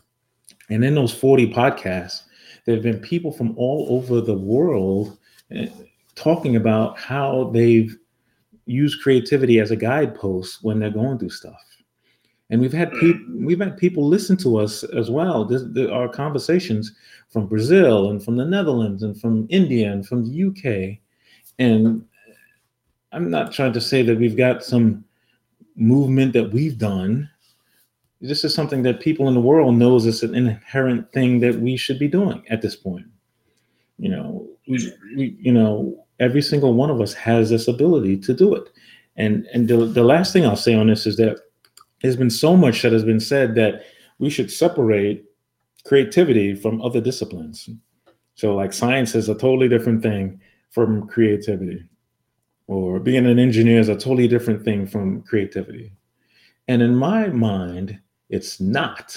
and 0.69 0.85
in 0.85 0.95
those 0.97 1.15
40 1.15 1.53
podcasts 1.53 2.23
there 2.67 2.75
have 2.75 2.83
been 2.83 2.99
people 2.99 3.31
from 3.31 3.57
all 3.57 3.87
over 3.91 4.21
the 4.21 4.37
world 4.37 5.19
eh, 5.53 5.69
talking 6.15 6.57
about 6.57 6.99
how 6.99 7.51
they've 7.53 7.97
used 8.67 9.03
creativity 9.03 9.61
as 9.61 9.71
a 9.71 9.77
guidepost 9.77 10.63
when 10.63 10.79
they're 10.79 10.91
going 10.91 11.19
through 11.19 11.31
stuff. 11.31 11.61
And 12.51 12.61
we've 12.61 12.73
had 12.73 12.93
people 12.93 13.21
mm. 13.29 13.45
we've 13.45 13.61
had 13.61 13.77
people 13.77 14.07
listen 14.07 14.37
to 14.39 14.59
us 14.59 14.85
as 14.85 15.11
well. 15.11 15.45
This, 15.45 15.63
the, 15.63 15.93
our 15.93 16.09
conversations 16.09 16.93
from 17.31 17.47
brazil 17.47 18.11
and 18.11 18.23
from 18.23 18.37
the 18.37 18.45
netherlands 18.45 19.03
and 19.03 19.21
from 19.21 19.47
india 19.51 19.91
and 19.91 20.07
from 20.07 20.25
the 20.25 20.45
uk 20.45 20.99
and 21.59 22.05
i'm 23.13 23.31
not 23.31 23.51
trying 23.51 23.73
to 23.73 23.81
say 23.81 24.03
that 24.03 24.19
we've 24.19 24.37
got 24.37 24.63
some 24.63 25.05
movement 25.77 26.33
that 26.35 26.53
we've 26.53 26.79
done. 26.79 27.29
This 28.21 28.45
is 28.45 28.55
something 28.55 28.83
that 28.85 29.01
people 29.01 29.29
in 29.29 29.35
the 29.35 29.41
world 29.41 29.75
knows 29.75 30.07
is 30.07 30.23
an 30.23 30.35
inherent 30.35 31.13
thing 31.13 31.41
that 31.41 31.57
we 31.57 31.77
should 31.77 31.99
be 31.99 32.09
doing 32.09 32.45
at 32.49 32.63
this 32.63 32.77
point. 32.77 33.07
You 33.99 34.11
know 34.11 34.49
we, 34.67 34.93
we 35.17 35.37
you 35.41 35.53
know 35.53 36.04
every 36.21 36.43
single 36.43 36.75
one 36.75 36.91
of 36.91 37.01
us 37.01 37.15
has 37.15 37.51
this 37.51 37.69
ability 37.69 38.17
to 38.17 38.35
do 38.35 38.55
it 38.55 38.69
and 39.17 39.47
and 39.53 39.69
the, 39.69 39.77
the 39.77 40.05
last 40.05 40.33
thing 40.33 40.47
i'll 40.47 40.57
say 40.57 40.75
on 40.75 40.89
this 40.89 41.07
is 41.07 41.17
that 41.17 41.39
there's 42.05 42.17
been 42.17 42.29
so 42.29 42.55
much 42.55 42.83
that 42.83 42.93
has 42.93 43.03
been 43.03 43.19
said 43.19 43.55
that 43.55 43.87
we 44.19 44.29
should 44.29 44.53
separate 44.53 45.25
creativity 45.87 46.55
from 46.55 46.83
other 46.83 47.01
disciplines. 47.01 47.69
So, 48.35 48.55
like 48.55 48.75
science 48.75 49.15
is 49.15 49.31
a 49.31 49.35
totally 49.35 49.69
different 49.69 50.03
thing 50.03 50.41
from 50.71 51.07
creativity, 51.07 51.83
or 52.67 52.99
being 53.01 53.27
an 53.27 53.39
engineer 53.39 53.81
is 53.81 53.89
a 53.89 53.95
totally 53.95 54.29
different 54.29 54.65
thing 54.65 54.87
from 54.87 55.23
creativity. 55.23 55.93
And 56.69 56.83
in 56.83 56.95
my 56.95 57.29
mind, 57.29 57.99
it's 58.29 58.61
not. 58.61 59.17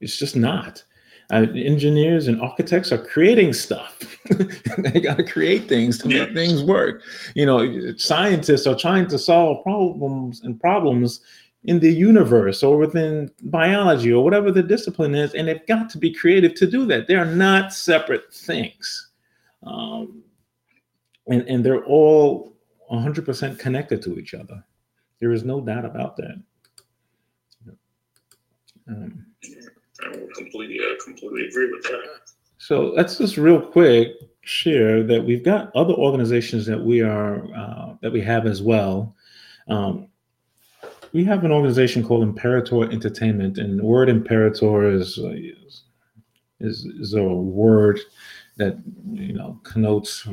It's 0.00 0.16
just 0.16 0.36
not. 0.36 0.84
Uh, 1.30 1.46
engineers 1.54 2.26
and 2.26 2.40
architects 2.40 2.90
are 2.90 3.04
creating 3.04 3.52
stuff. 3.52 3.98
they 4.78 4.98
got 4.98 5.18
to 5.18 5.24
create 5.24 5.68
things 5.68 5.98
to 5.98 6.08
make 6.08 6.32
things 6.32 6.62
work. 6.62 7.02
You 7.34 7.44
know, 7.44 7.94
scientists 7.98 8.66
are 8.66 8.74
trying 8.74 9.08
to 9.08 9.18
solve 9.18 9.62
problems 9.62 10.40
and 10.42 10.58
problems 10.58 11.20
in 11.64 11.80
the 11.80 11.92
universe 11.92 12.62
or 12.62 12.78
within 12.78 13.30
biology 13.42 14.10
or 14.10 14.24
whatever 14.24 14.50
the 14.50 14.62
discipline 14.62 15.14
is, 15.14 15.34
and 15.34 15.48
they've 15.48 15.66
got 15.66 15.90
to 15.90 15.98
be 15.98 16.14
creative 16.14 16.54
to 16.54 16.66
do 16.66 16.86
that. 16.86 17.08
They 17.08 17.14
are 17.14 17.26
not 17.26 17.74
separate 17.74 18.32
things. 18.32 19.10
Um, 19.64 20.22
and, 21.26 21.42
and 21.42 21.62
they're 21.62 21.84
all 21.84 22.56
100% 22.90 23.58
connected 23.58 24.00
to 24.02 24.18
each 24.18 24.32
other. 24.32 24.64
There 25.20 25.32
is 25.32 25.44
no 25.44 25.60
doubt 25.60 25.84
about 25.84 26.16
that. 26.16 26.42
Um, 28.88 29.26
I 30.02 30.12
completely, 30.36 30.78
I 30.80 30.96
completely 31.02 31.46
agree 31.46 31.70
with 31.70 31.82
that. 31.84 32.02
So 32.58 32.92
let's 32.96 33.18
just 33.18 33.36
real 33.36 33.60
quick 33.60 34.12
share 34.42 35.02
that 35.04 35.24
we've 35.24 35.44
got 35.44 35.74
other 35.76 35.94
organizations 35.94 36.66
that 36.66 36.80
we 36.80 37.02
are 37.02 37.46
uh, 37.54 37.94
that 38.00 38.12
we 38.12 38.20
have 38.22 38.46
as 38.46 38.62
well. 38.62 39.14
Um, 39.68 40.08
we 41.12 41.24
have 41.24 41.44
an 41.44 41.52
organization 41.52 42.04
called 42.04 42.22
Imperator 42.22 42.90
Entertainment, 42.90 43.58
and 43.58 43.78
the 43.78 43.84
word 43.84 44.08
Imperator 44.08 44.90
is 44.90 45.18
is 46.60 46.84
is 46.84 47.14
a 47.14 47.22
word 47.22 48.00
that 48.56 48.76
you 49.12 49.32
know 49.32 49.60
connotes 49.62 50.26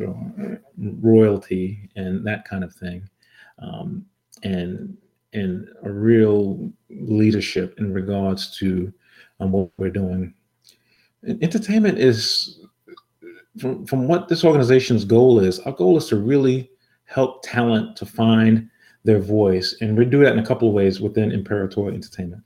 royalty 0.77 1.89
and 1.95 2.25
that 2.25 2.45
kind 2.45 2.63
of 2.63 2.73
thing, 2.73 3.07
um, 3.59 4.05
and 4.43 4.97
and 5.33 5.67
a 5.83 5.91
real 5.91 6.71
leadership 6.89 7.75
in 7.77 7.93
regards 7.93 8.57
to 8.57 8.91
um, 9.39 9.51
what 9.51 9.69
we're 9.77 9.89
doing. 9.89 10.33
Entertainment 11.41 11.97
is 11.97 12.59
from, 13.59 13.85
from 13.85 14.07
what 14.07 14.27
this 14.27 14.43
organization's 14.43 15.05
goal 15.05 15.39
is. 15.39 15.59
Our 15.59 15.71
goal 15.71 15.97
is 15.97 16.07
to 16.07 16.17
really 16.17 16.69
help 17.05 17.43
talent 17.43 17.95
to 17.97 18.05
find 18.05 18.69
their 19.03 19.19
voice. 19.19 19.75
And 19.81 19.97
we 19.97 20.05
do 20.05 20.23
that 20.23 20.33
in 20.33 20.39
a 20.39 20.45
couple 20.45 20.67
of 20.67 20.73
ways 20.73 20.99
within 20.99 21.31
Imperator 21.31 21.87
Entertainment. 21.89 22.43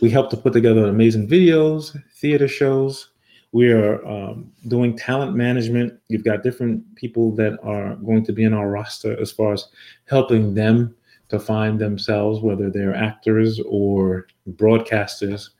We 0.00 0.10
help 0.10 0.30
to 0.30 0.36
put 0.36 0.52
together 0.52 0.86
amazing 0.86 1.28
videos, 1.28 1.96
theater 2.16 2.48
shows. 2.48 3.10
we 3.52 3.70
are 3.70 4.04
um, 4.04 4.50
doing 4.66 4.96
talent 4.96 5.36
management. 5.36 5.94
You've 6.08 6.24
got 6.24 6.42
different 6.42 6.82
people 6.96 7.30
that 7.36 7.56
are 7.62 7.94
going 7.96 8.24
to 8.24 8.32
be 8.32 8.42
in 8.42 8.52
our 8.52 8.68
roster 8.68 9.18
as 9.20 9.30
far 9.30 9.52
as 9.52 9.68
helping 10.06 10.54
them 10.54 10.94
to 11.28 11.38
find 11.38 11.78
themselves, 11.78 12.40
whether 12.40 12.68
they're 12.68 12.94
actors 12.94 13.60
or 13.68 14.26
broadcasters 14.50 15.50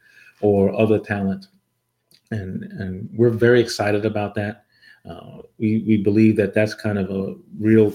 or 0.41 0.75
other 0.79 0.99
talent. 0.99 1.49
And, 2.31 2.65
and 2.65 3.09
we're 3.15 3.31
very 3.31 3.61
excited 3.61 4.05
about 4.05 4.35
that. 4.35 4.65
Uh, 5.09 5.43
we, 5.59 5.85
we 5.87 5.99
believe 5.99 6.37
that 6.37 6.55
that's 6.55 6.75
kind 6.75 6.99
of 6.99 7.11
a 7.11 7.35
real 7.59 7.93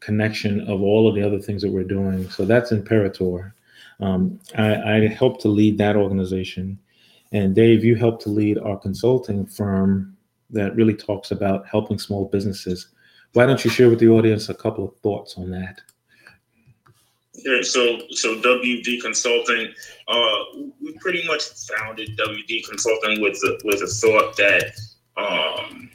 connection 0.00 0.60
of 0.68 0.82
all 0.82 1.08
of 1.08 1.14
the 1.14 1.22
other 1.22 1.40
things 1.40 1.62
that 1.62 1.70
we're 1.70 1.82
doing. 1.82 2.28
So 2.30 2.44
that's 2.44 2.72
Imperator. 2.72 3.54
Um, 4.00 4.38
I, 4.56 4.74
I 4.74 5.06
help 5.08 5.40
to 5.42 5.48
lead 5.48 5.78
that 5.78 5.96
organization. 5.96 6.78
And 7.32 7.54
Dave, 7.54 7.84
you 7.84 7.96
help 7.96 8.22
to 8.22 8.28
lead 8.28 8.58
our 8.58 8.78
consulting 8.78 9.46
firm 9.46 10.16
that 10.50 10.76
really 10.76 10.94
talks 10.94 11.30
about 11.30 11.66
helping 11.66 11.98
small 11.98 12.26
businesses. 12.26 12.88
Why 13.32 13.46
don't 13.46 13.64
you 13.64 13.70
share 13.70 13.90
with 13.90 13.98
the 13.98 14.08
audience 14.08 14.48
a 14.48 14.54
couple 14.54 14.84
of 14.84 14.96
thoughts 14.98 15.36
on 15.36 15.50
that? 15.50 15.80
So 17.62 18.00
so 18.10 18.36
WD 18.40 19.02
Consulting, 19.02 19.72
uh, 20.08 20.38
we 20.82 20.96
pretty 21.00 21.26
much 21.26 21.42
founded 21.68 22.18
WD 22.18 22.66
Consulting 22.68 23.20
with 23.20 23.34
the 23.40 23.60
with 23.64 23.82
a 23.82 23.86
thought 23.86 24.36
that, 24.36 24.72
um, 25.16 25.90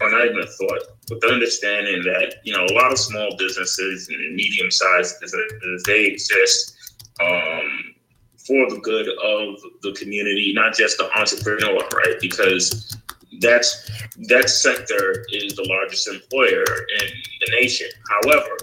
or 0.00 0.10
not 0.10 0.24
even 0.24 0.40
a 0.40 0.46
thought, 0.46 0.82
with 1.08 1.20
the 1.20 1.28
understanding 1.28 2.02
that 2.04 2.36
you 2.44 2.52
know 2.52 2.64
a 2.64 2.74
lot 2.74 2.92
of 2.92 2.98
small 2.98 3.36
businesses 3.38 4.08
and 4.08 4.34
medium 4.34 4.70
sized 4.70 5.20
businesses 5.20 5.82
they 5.84 6.04
exist 6.04 6.76
um, 7.20 7.94
for 8.36 8.68
the 8.70 8.80
good 8.82 9.08
of 9.08 9.60
the 9.82 9.92
community, 9.92 10.52
not 10.54 10.74
just 10.74 10.98
the 10.98 11.10
entrepreneur, 11.18 11.78
right? 11.94 12.16
Because 12.20 12.96
that's 13.40 13.90
that 14.28 14.48
sector 14.50 15.24
is 15.32 15.54
the 15.54 15.64
largest 15.68 16.06
employer 16.08 16.64
in 17.00 17.08
the 17.40 17.52
nation. 17.52 17.88
However, 18.08 18.56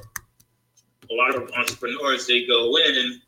a 1.11 1.13
lot 1.13 1.35
of 1.35 1.49
entrepreneurs 1.57 2.27
they 2.27 2.45
go 2.45 2.77
in 2.77 3.21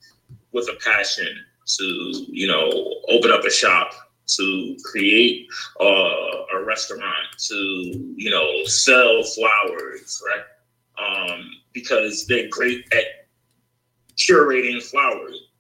with 0.52 0.67
a 0.70 0.78
passion 0.84 1.46
to 1.65 1.84
you 2.30 2.48
know 2.48 2.96
open 3.10 3.32
up 3.32 3.44
a 3.46 3.52
shop 3.52 3.91
to 4.28 4.78
create 4.84 5.48
uh, 5.80 6.46
a 6.56 6.63
restaurant 6.63 7.28
to 7.38 7.56
you 8.15 8.30
know 8.30 8.63
sell 8.65 9.24
flowers 9.24 10.22
right 10.28 10.46
um, 10.98 11.50
because 11.74 12.26
they're 12.28 12.50
great 12.50 12.86
at 12.94 13.28
curating 14.17 14.82
flowers 14.82 15.52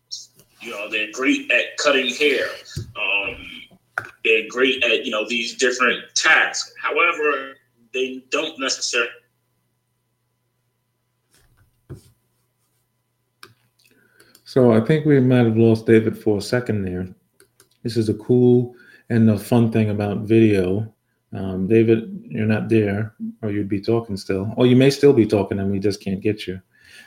you 0.61 0.69
know, 0.69 0.89
they're 0.89 1.11
great 1.11 1.51
at 1.51 1.77
cutting 1.77 2.13
hair. 2.13 2.45
Um, 2.77 3.47
they're 4.23 4.47
great 4.47 4.83
at 4.83 5.03
you 5.05 5.11
know 5.11 5.27
these 5.27 5.55
different 5.57 6.03
tasks. 6.15 6.73
However, 6.81 7.55
they 7.93 8.23
don't 8.29 8.59
necessarily. 8.59 9.09
So 14.51 14.73
I 14.73 14.81
think 14.81 15.05
we 15.05 15.17
might 15.21 15.45
have 15.45 15.55
lost 15.55 15.85
David 15.85 16.21
for 16.21 16.39
a 16.39 16.41
second 16.41 16.83
there. 16.83 17.07
This 17.83 17.95
is 17.95 18.09
a 18.09 18.13
cool 18.15 18.75
and 19.09 19.29
a 19.29 19.39
fun 19.39 19.71
thing 19.71 19.91
about 19.91 20.27
video. 20.27 20.93
Um, 21.31 21.69
David, 21.69 22.21
you're 22.27 22.45
not 22.45 22.67
there, 22.67 23.15
or 23.41 23.49
you'd 23.49 23.69
be 23.69 23.79
talking 23.79 24.17
still, 24.17 24.53
or 24.57 24.67
you 24.67 24.75
may 24.75 24.89
still 24.89 25.13
be 25.13 25.25
talking, 25.25 25.57
and 25.57 25.71
we 25.71 25.79
just 25.79 26.03
can't 26.03 26.19
get 26.19 26.47
you. 26.47 26.59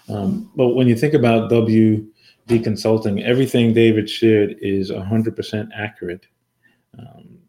Um, 0.08 0.50
but 0.56 0.68
when 0.68 0.88
you 0.88 0.96
think 0.96 1.12
about 1.12 1.50
W 1.50 2.06
Consulting, 2.48 3.22
everything 3.22 3.74
David 3.74 4.08
shared 4.08 4.56
is 4.62 4.90
100% 4.90 5.68
accurate. 5.76 6.24
Um, 6.98 7.40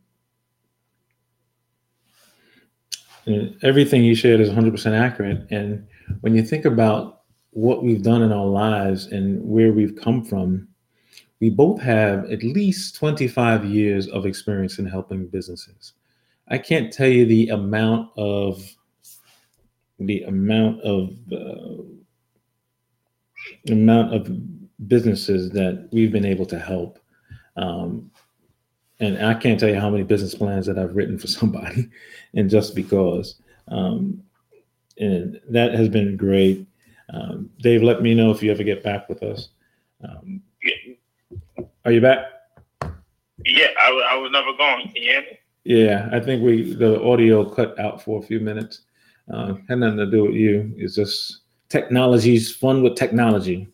everything 3.63 4.01
he 4.03 4.13
shared 4.13 4.41
is 4.41 4.49
100% 4.49 4.91
accurate. 4.91 5.47
And 5.51 5.87
when 6.19 6.35
you 6.35 6.43
think 6.43 6.65
about 6.65 7.21
what 7.55 7.83
we've 7.83 8.03
done 8.03 8.21
in 8.21 8.33
our 8.33 8.45
lives 8.45 9.07
and 9.07 9.41
where 9.41 9.71
we've 9.71 9.95
come 9.95 10.21
from, 10.21 10.67
we 11.39 11.49
both 11.49 11.79
have 11.79 12.29
at 12.29 12.43
least 12.43 12.97
25 12.97 13.63
years 13.63 14.09
of 14.09 14.25
experience 14.25 14.77
in 14.77 14.85
helping 14.85 15.27
businesses. 15.27 15.93
I 16.49 16.57
can't 16.57 16.91
tell 16.91 17.07
you 17.07 17.25
the 17.25 17.49
amount 17.49 18.11
of 18.17 18.61
the 19.99 20.23
amount 20.23 20.81
of 20.81 21.15
uh, 21.31 21.81
amount 23.71 24.13
of 24.13 24.29
businesses 24.89 25.49
that 25.51 25.87
we've 25.93 26.11
been 26.11 26.25
able 26.25 26.45
to 26.47 26.59
help. 26.59 26.99
Um, 27.55 28.11
and 28.99 29.25
I 29.25 29.33
can't 29.33 29.57
tell 29.57 29.69
you 29.69 29.79
how 29.79 29.89
many 29.89 30.03
business 30.03 30.35
plans 30.35 30.65
that 30.65 30.77
I've 30.77 30.95
written 30.95 31.17
for 31.17 31.27
somebody, 31.39 31.89
and 32.33 32.49
just 32.49 32.75
because. 32.75 33.35
Um, 33.69 34.21
and 34.97 35.39
that 35.49 35.73
has 35.73 35.87
been 35.87 36.17
great. 36.17 36.67
Um, 37.09 37.49
Dave, 37.59 37.83
let 37.83 38.01
me 38.01 38.13
know 38.13 38.31
if 38.31 38.41
you 38.41 38.51
ever 38.51 38.63
get 38.63 38.83
back 38.83 39.07
with 39.09 39.21
us. 39.23 39.49
Um, 40.03 40.41
are 41.85 41.91
you 41.91 42.01
back? 42.01 42.25
Yeah, 43.45 43.67
I, 43.79 44.09
I 44.11 44.17
was 44.17 44.31
never 44.31 44.53
gone. 44.57 44.83
Can 44.83 44.95
you 44.95 45.11
hear 45.11 45.21
me? 45.21 45.39
Yeah, 45.63 46.09
I 46.11 46.19
think 46.19 46.43
we 46.43 46.73
the 46.73 47.01
audio 47.03 47.43
cut 47.43 47.77
out 47.79 48.01
for 48.01 48.19
a 48.19 48.25
few 48.25 48.39
minutes. 48.39 48.81
Uh, 49.31 49.55
had 49.67 49.79
nothing 49.79 49.97
to 49.97 50.09
do 50.09 50.25
with 50.25 50.35
you. 50.35 50.73
It's 50.77 50.95
just 50.95 51.41
technology's 51.69 52.55
fun 52.55 52.83
with 52.83 52.95
technology. 52.95 53.67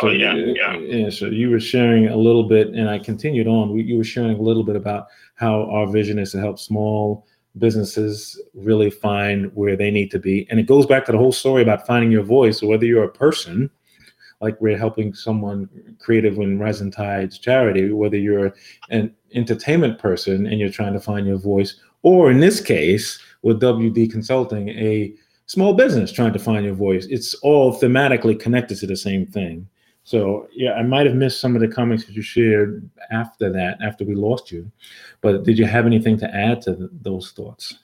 So, 0.00 0.08
oh 0.08 0.10
yeah, 0.10 0.34
yeah. 0.34 0.76
Yeah. 0.76 1.10
So 1.10 1.26
you 1.26 1.50
were 1.50 1.60
sharing 1.60 2.08
a 2.08 2.16
little 2.16 2.44
bit, 2.44 2.68
and 2.68 2.88
I 2.88 2.98
continued 2.98 3.46
on. 3.46 3.76
You 3.76 3.98
were 3.98 4.04
sharing 4.04 4.38
a 4.38 4.42
little 4.42 4.64
bit 4.64 4.76
about 4.76 5.06
how 5.34 5.64
our 5.70 5.86
vision 5.86 6.18
is 6.18 6.32
to 6.32 6.40
help 6.40 6.58
small 6.58 7.26
businesses 7.58 8.40
really 8.54 8.90
find 8.90 9.50
where 9.54 9.76
they 9.76 9.90
need 9.90 10.10
to 10.12 10.18
be, 10.18 10.46
and 10.50 10.60
it 10.60 10.66
goes 10.66 10.86
back 10.86 11.04
to 11.06 11.12
the 11.12 11.18
whole 11.18 11.32
story 11.32 11.62
about 11.62 11.86
finding 11.86 12.10
your 12.10 12.22
voice. 12.22 12.62
Whether 12.62 12.86
you're 12.86 13.04
a 13.04 13.08
person, 13.08 13.70
like 14.40 14.60
we're 14.60 14.78
helping 14.78 15.12
someone 15.12 15.68
creative 15.98 16.38
in 16.38 16.58
Rising 16.58 16.90
Tides 16.90 17.38
charity, 17.38 17.92
whether 17.92 18.16
you're 18.16 18.54
an 18.90 19.14
entertainment 19.34 19.98
person 19.98 20.46
and 20.46 20.58
you're 20.58 20.70
trying 20.70 20.94
to 20.94 21.00
find 21.00 21.26
your 21.26 21.38
voice, 21.38 21.78
or 22.02 22.30
in 22.30 22.40
this 22.40 22.60
case 22.60 23.20
with 23.42 23.60
WD 23.60 24.10
Consulting, 24.10 24.70
a 24.70 25.12
small 25.46 25.74
business 25.74 26.12
trying 26.12 26.32
to 26.32 26.38
find 26.38 26.64
your 26.64 26.74
voice. 26.74 27.06
It's 27.06 27.34
all 27.34 27.74
thematically 27.74 28.38
connected 28.38 28.78
to 28.78 28.86
the 28.86 28.96
same 28.96 29.26
thing. 29.26 29.68
So 30.10 30.48
yeah, 30.52 30.72
I 30.72 30.82
might 30.82 31.06
have 31.06 31.14
missed 31.14 31.40
some 31.40 31.54
of 31.54 31.60
the 31.60 31.68
comments 31.68 32.04
that 32.06 32.16
you 32.16 32.20
shared 32.20 32.90
after 33.12 33.48
that, 33.52 33.80
after 33.80 34.04
we 34.04 34.16
lost 34.16 34.50
you. 34.50 34.68
But 35.20 35.44
did 35.44 35.56
you 35.56 35.66
have 35.66 35.86
anything 35.86 36.18
to 36.18 36.34
add 36.34 36.62
to 36.62 36.74
the, 36.74 36.90
those 36.90 37.30
thoughts? 37.30 37.78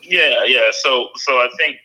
Yeah, 0.00 0.44
yeah. 0.44 0.70
So 0.70 1.08
so 1.16 1.38
I 1.38 1.48
think 1.58 1.78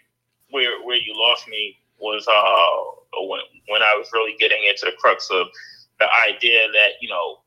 where 0.52 0.84
where 0.84 0.98
you 0.98 1.16
lost 1.16 1.48
me 1.48 1.80
was 1.98 2.28
uh 2.28 3.24
when 3.28 3.42
when 3.68 3.82
I 3.82 3.96
was 3.98 4.08
really 4.14 4.36
getting 4.40 4.60
into 4.70 4.86
the 4.86 4.92
crux 5.00 5.32
of 5.32 5.48
the 6.00 6.06
idea 6.30 6.68
that 6.72 7.02
you 7.02 7.10
know 7.10 7.40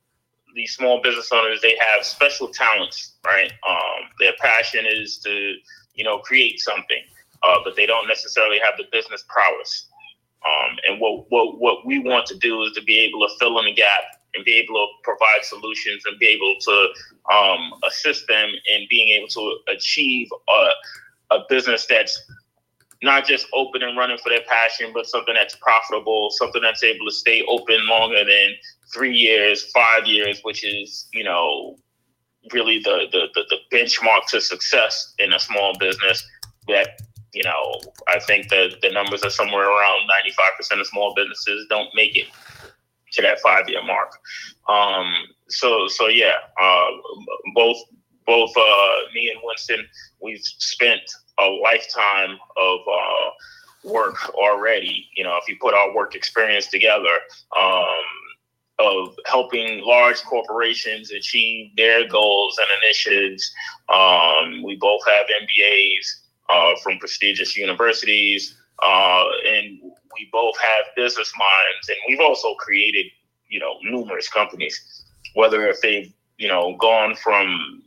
these 0.56 0.74
small 0.74 1.00
business 1.00 1.30
owners 1.30 1.60
they 1.60 1.76
have 1.78 2.04
special 2.04 2.48
talents, 2.48 3.12
right? 3.24 3.52
Um, 3.70 4.10
their 4.18 4.32
passion 4.40 4.86
is 4.88 5.18
to 5.18 5.54
you 5.94 6.02
know 6.02 6.18
create 6.18 6.58
something, 6.58 7.04
uh, 7.44 7.58
but 7.62 7.76
they 7.76 7.86
don't 7.86 8.08
necessarily 8.08 8.58
have 8.58 8.74
the 8.76 8.86
business 8.90 9.24
prowess. 9.28 9.86
Um, 10.48 10.78
and 10.86 11.00
what, 11.00 11.26
what, 11.30 11.58
what 11.58 11.86
we 11.86 11.98
want 11.98 12.26
to 12.26 12.38
do 12.38 12.62
is 12.62 12.72
to 12.72 12.82
be 12.82 12.98
able 13.00 13.26
to 13.26 13.34
fill 13.38 13.58
in 13.58 13.66
the 13.66 13.74
gap 13.74 14.02
and 14.34 14.44
be 14.44 14.54
able 14.54 14.74
to 14.74 14.86
provide 15.02 15.42
solutions 15.42 16.02
and 16.06 16.18
be 16.18 16.26
able 16.26 16.56
to 16.60 17.34
um, 17.34 17.72
assist 17.86 18.26
them 18.28 18.50
in 18.70 18.86
being 18.88 19.08
able 19.08 19.28
to 19.28 19.58
achieve 19.68 20.28
a, 20.48 21.34
a 21.34 21.38
business 21.48 21.86
that's 21.86 22.22
not 23.02 23.26
just 23.26 23.46
open 23.54 23.82
and 23.82 23.96
running 23.96 24.18
for 24.18 24.28
their 24.28 24.42
passion, 24.48 24.90
but 24.92 25.06
something 25.06 25.34
that's 25.34 25.56
profitable, 25.56 26.30
something 26.30 26.62
that's 26.62 26.82
able 26.82 27.06
to 27.06 27.12
stay 27.12 27.44
open 27.48 27.86
longer 27.86 28.24
than 28.24 28.54
three 28.92 29.14
years, 29.14 29.70
five 29.70 30.06
years, 30.06 30.40
which 30.42 30.64
is, 30.64 31.08
you 31.12 31.24
know, 31.24 31.76
really 32.52 32.78
the, 32.78 33.06
the, 33.12 33.28
the, 33.34 33.44
the 33.50 33.76
benchmark 33.76 34.26
to 34.28 34.40
success 34.40 35.14
in 35.18 35.32
a 35.32 35.38
small 35.38 35.76
business 35.78 36.26
that 36.66 37.00
you 37.38 37.44
know, 37.44 37.80
I 38.08 38.18
think 38.18 38.48
that 38.48 38.78
the 38.82 38.90
numbers 38.90 39.22
are 39.22 39.30
somewhere 39.30 39.70
around 39.70 40.08
95% 40.72 40.80
of 40.80 40.86
small 40.88 41.14
businesses 41.14 41.66
don't 41.70 41.88
make 41.94 42.16
it 42.16 42.26
to 43.12 43.22
that 43.22 43.38
five 43.38 43.68
year 43.68 43.80
mark. 43.84 44.10
Um, 44.68 45.14
so, 45.48 45.86
so 45.86 46.08
yeah, 46.08 46.34
uh, 46.60 46.86
both 47.54 47.76
both 48.26 48.50
uh, 48.56 48.96
me 49.14 49.30
and 49.30 49.40
Winston, 49.44 49.86
we've 50.20 50.42
spent 50.42 51.00
a 51.38 51.44
lifetime 51.44 52.38
of 52.56 52.80
uh, 52.92 53.30
work 53.84 54.34
already. 54.34 55.08
You 55.14 55.22
know, 55.22 55.38
if 55.40 55.48
you 55.48 55.56
put 55.60 55.74
our 55.74 55.94
work 55.94 56.16
experience 56.16 56.66
together, 56.66 57.18
um, 57.56 58.04
of 58.80 59.16
helping 59.26 59.80
large 59.82 60.22
corporations 60.24 61.10
achieve 61.10 61.70
their 61.76 62.06
goals 62.08 62.58
and 62.58 62.68
initiatives. 62.82 63.52
Um, 63.88 64.62
we 64.62 64.76
both 64.76 65.00
have 65.06 65.26
MBAs 65.26 66.27
uh, 66.48 66.72
from 66.82 66.98
prestigious 66.98 67.56
universities, 67.56 68.56
uh, 68.82 69.24
and 69.46 69.80
we 70.14 70.28
both 70.32 70.56
have 70.58 70.86
business 70.96 71.32
minds, 71.38 71.88
and 71.88 71.98
we've 72.08 72.20
also 72.20 72.54
created, 72.54 73.06
you 73.48 73.60
know, 73.60 73.74
numerous 73.82 74.28
companies. 74.28 75.04
Whether 75.34 75.68
if 75.68 75.80
they've, 75.80 76.12
you 76.38 76.48
know, 76.48 76.76
gone 76.78 77.14
from 77.14 77.82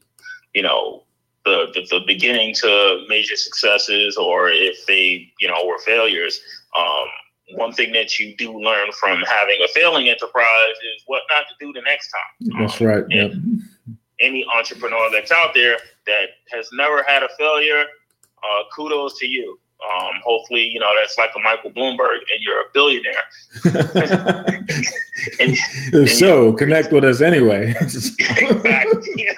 you 0.53 0.61
know, 0.61 1.03
the, 1.45 1.67
the, 1.73 1.81
the 1.89 2.01
beginning 2.05 2.53
to 2.55 3.05
major 3.07 3.35
successes 3.35 4.17
or 4.17 4.49
if 4.49 4.85
they, 4.85 5.31
you 5.39 5.47
know, 5.47 5.65
were 5.65 5.79
failures. 5.79 6.39
Um, 6.77 7.07
one 7.53 7.73
thing 7.73 7.91
that 7.93 8.19
you 8.19 8.35
do 8.37 8.59
learn 8.59 8.91
from 8.93 9.21
having 9.21 9.57
a 9.63 9.67
failing 9.69 10.07
enterprise 10.07 10.75
is 10.95 11.03
what 11.07 11.23
not 11.29 11.45
to 11.49 11.65
do 11.65 11.73
the 11.73 11.81
next 11.81 12.11
time. 12.11 12.59
That's 12.59 12.79
um, 12.79 12.87
right. 12.87 13.03
Yep. 13.09 13.33
Any 14.19 14.45
entrepreneur 14.55 15.09
that's 15.11 15.31
out 15.31 15.53
there 15.53 15.77
that 16.05 16.29
has 16.51 16.69
never 16.73 17.03
had 17.07 17.23
a 17.23 17.29
failure, 17.37 17.85
uh, 18.43 18.63
kudos 18.75 19.17
to 19.19 19.27
you. 19.27 19.59
Um, 19.81 20.21
hopefully, 20.23 20.67
you 20.67 20.79
know 20.79 20.91
that's 20.99 21.17
like 21.17 21.31
a 21.35 21.39
Michael 21.39 21.71
Bloomberg, 21.71 22.17
and 22.17 22.39
you're 22.39 22.61
a 22.61 22.65
billionaire. 22.71 23.13
and, 25.39 25.57
and 25.93 26.09
so, 26.09 26.53
connect 26.53 26.91
with 26.91 27.03
us 27.03 27.21
anyway. 27.21 27.73
exactly. 27.81 29.35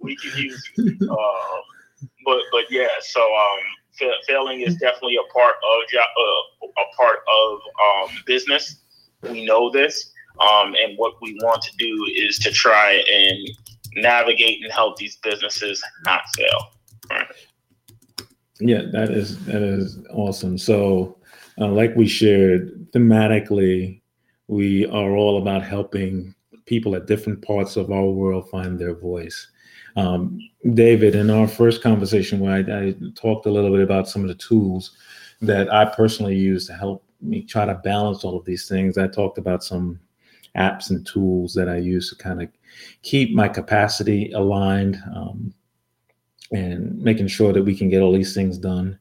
we 0.00 0.16
can 0.16 0.36
use. 0.36 0.70
Uh, 0.78 1.60
but 2.24 2.40
but 2.50 2.64
yeah, 2.70 2.88
so 3.00 3.20
um, 3.20 4.08
failing 4.26 4.62
is 4.62 4.74
definitely 4.76 5.16
a 5.16 5.32
part 5.32 5.54
of 5.54 5.82
uh, 5.96 6.66
a 6.66 6.96
part 6.96 7.20
of 7.28 7.60
um, 7.84 8.16
business. 8.26 8.80
We 9.22 9.44
know 9.44 9.70
this, 9.70 10.12
um, 10.40 10.74
and 10.74 10.96
what 10.96 11.14
we 11.22 11.34
want 11.42 11.62
to 11.62 11.70
do 11.78 12.06
is 12.16 12.38
to 12.40 12.50
try 12.50 13.02
and 13.12 13.38
navigate 13.94 14.62
and 14.62 14.72
help 14.72 14.96
these 14.96 15.16
businesses 15.18 15.82
not 16.04 16.22
fail. 16.36 16.72
Right. 17.10 17.26
Yeah, 18.60 18.82
that 18.92 19.10
is 19.10 19.44
that 19.46 19.62
is 19.62 19.98
awesome. 20.10 20.58
So, 20.58 21.18
uh, 21.60 21.68
like 21.68 21.94
we 21.94 22.08
shared, 22.08 22.90
thematically, 22.92 24.00
we 24.48 24.86
are 24.86 25.14
all 25.14 25.40
about 25.40 25.62
helping 25.62 26.34
people 26.66 26.94
at 26.94 27.06
different 27.06 27.42
parts 27.42 27.76
of 27.76 27.90
our 27.90 28.06
world 28.06 28.50
find 28.50 28.78
their 28.78 28.94
voice. 28.94 29.48
Um, 29.96 30.38
David, 30.74 31.14
in 31.14 31.30
our 31.30 31.48
first 31.48 31.82
conversation, 31.82 32.40
where 32.40 32.52
I, 32.52 32.86
I, 32.88 32.94
talked 33.14 33.46
a 33.46 33.50
little 33.50 33.70
bit 33.70 33.80
about 33.80 34.08
some 34.08 34.22
of 34.22 34.28
the 34.28 34.34
tools 34.34 34.96
that 35.40 35.72
I 35.72 35.86
personally 35.86 36.36
use 36.36 36.66
to 36.66 36.74
help 36.74 37.04
me 37.20 37.42
try 37.42 37.64
to 37.64 37.74
balance 37.74 38.24
all 38.24 38.36
of 38.36 38.44
these 38.44 38.68
things, 38.68 38.98
I 38.98 39.08
talked 39.08 39.38
about 39.38 39.64
some 39.64 39.98
apps 40.56 40.90
and 40.90 41.06
tools 41.06 41.54
that 41.54 41.68
I 41.68 41.76
use 41.76 42.10
to 42.10 42.16
kind 42.16 42.42
of 42.42 42.48
keep 43.02 43.34
my 43.34 43.48
capacity 43.48 44.32
aligned 44.32 45.00
um, 45.14 45.52
and 46.52 46.98
making 46.98 47.28
sure 47.28 47.52
that 47.52 47.62
we 47.62 47.76
can 47.76 47.88
get 47.88 48.02
all 48.02 48.12
these 48.12 48.34
things 48.34 48.58
done. 48.58 48.98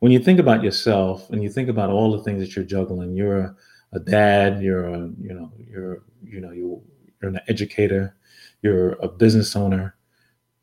When 0.00 0.12
you 0.12 0.18
think 0.18 0.38
about 0.38 0.62
yourself 0.62 1.28
and 1.30 1.42
you 1.42 1.50
think 1.50 1.68
about 1.68 1.90
all 1.90 2.12
the 2.12 2.22
things 2.22 2.40
that 2.40 2.54
you're 2.54 2.64
juggling, 2.64 3.14
you're 3.14 3.38
a, 3.38 3.56
a 3.92 4.00
dad, 4.00 4.62
you're 4.62 4.86
a, 4.86 4.98
you 5.20 5.34
know, 5.34 5.52
you're, 5.56 6.02
you 6.24 6.40
know, 6.40 6.52
you're, 6.52 6.80
you're 7.20 7.30
an 7.30 7.40
educator, 7.48 8.16
you're 8.62 8.92
a 8.94 9.08
business 9.08 9.56
owner 9.56 9.96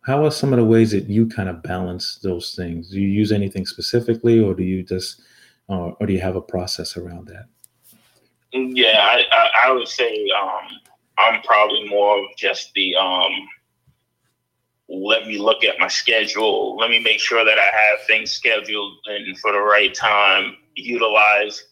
how 0.05 0.23
are 0.23 0.31
some 0.31 0.53
of 0.53 0.59
the 0.59 0.65
ways 0.65 0.91
that 0.91 1.09
you 1.09 1.27
kind 1.27 1.49
of 1.49 1.63
balance 1.63 2.19
those 2.21 2.53
things? 2.53 2.91
Do 2.91 3.01
you 3.01 3.07
use 3.07 3.31
anything 3.31 3.65
specifically, 3.65 4.39
or 4.39 4.53
do 4.53 4.61
you 4.61 4.83
just, 4.83 5.21
or 5.67 5.95
do 6.05 6.13
you 6.13 6.21
have 6.21 6.35
a 6.35 6.41
process 6.41 6.95
around 6.95 7.27
that? 7.27 7.45
Yeah, 8.53 8.99
I, 8.99 9.23
I, 9.31 9.49
I 9.65 9.71
would 9.71 9.87
say 9.87 10.29
um, 10.39 10.79
I'm 11.17 11.41
probably 11.41 11.89
more 11.89 12.19
of 12.19 12.25
just 12.37 12.71
the 12.75 12.95
um, 12.95 13.31
let 14.87 15.27
me 15.27 15.37
look 15.37 15.63
at 15.63 15.79
my 15.79 15.87
schedule. 15.87 16.77
Let 16.77 16.89
me 16.89 16.99
make 16.99 17.19
sure 17.19 17.43
that 17.43 17.57
I 17.57 17.63
have 17.63 18.05
things 18.07 18.31
scheduled 18.31 18.97
and 19.05 19.37
for 19.39 19.51
the 19.51 19.59
right 19.59 19.93
time. 19.93 20.57
Utilize 20.75 21.63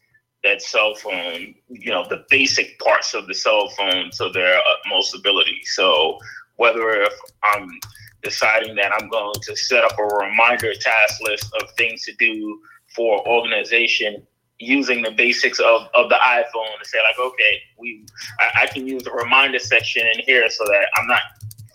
that 0.43 0.61
cell 0.61 0.95
phone, 0.95 1.55
you 1.69 1.91
know, 1.91 2.05
the 2.09 2.25
basic 2.29 2.77
parts 2.79 3.13
of 3.13 3.27
the 3.27 3.33
cell 3.33 3.69
phone 3.69 4.09
to 4.11 4.29
their 4.33 4.59
utmost 4.59 5.15
ability. 5.15 5.61
So 5.63 6.17
whether 6.57 7.01
if 7.01 7.13
I'm 7.43 7.69
deciding 8.23 8.75
that 8.75 8.91
I'm 8.93 9.09
going 9.09 9.33
to 9.41 9.55
set 9.55 9.83
up 9.83 9.97
a 9.97 10.03
reminder 10.03 10.73
task 10.73 11.21
list 11.21 11.53
of 11.61 11.69
things 11.77 12.03
to 12.05 12.13
do 12.15 12.59
for 12.95 13.25
organization 13.27 14.25
using 14.59 15.01
the 15.01 15.11
basics 15.11 15.59
of, 15.59 15.87
of 15.93 16.09
the 16.09 16.15
iPhone 16.15 16.79
to 16.81 16.87
say 16.87 16.97
like, 17.07 17.19
okay, 17.19 17.61
we 17.77 18.05
I, 18.39 18.63
I 18.63 18.67
can 18.67 18.87
use 18.87 19.03
the 19.03 19.11
reminder 19.11 19.59
section 19.59 20.05
in 20.13 20.21
here 20.25 20.49
so 20.49 20.63
that 20.65 20.87
I'm 20.95 21.07
not 21.07 21.21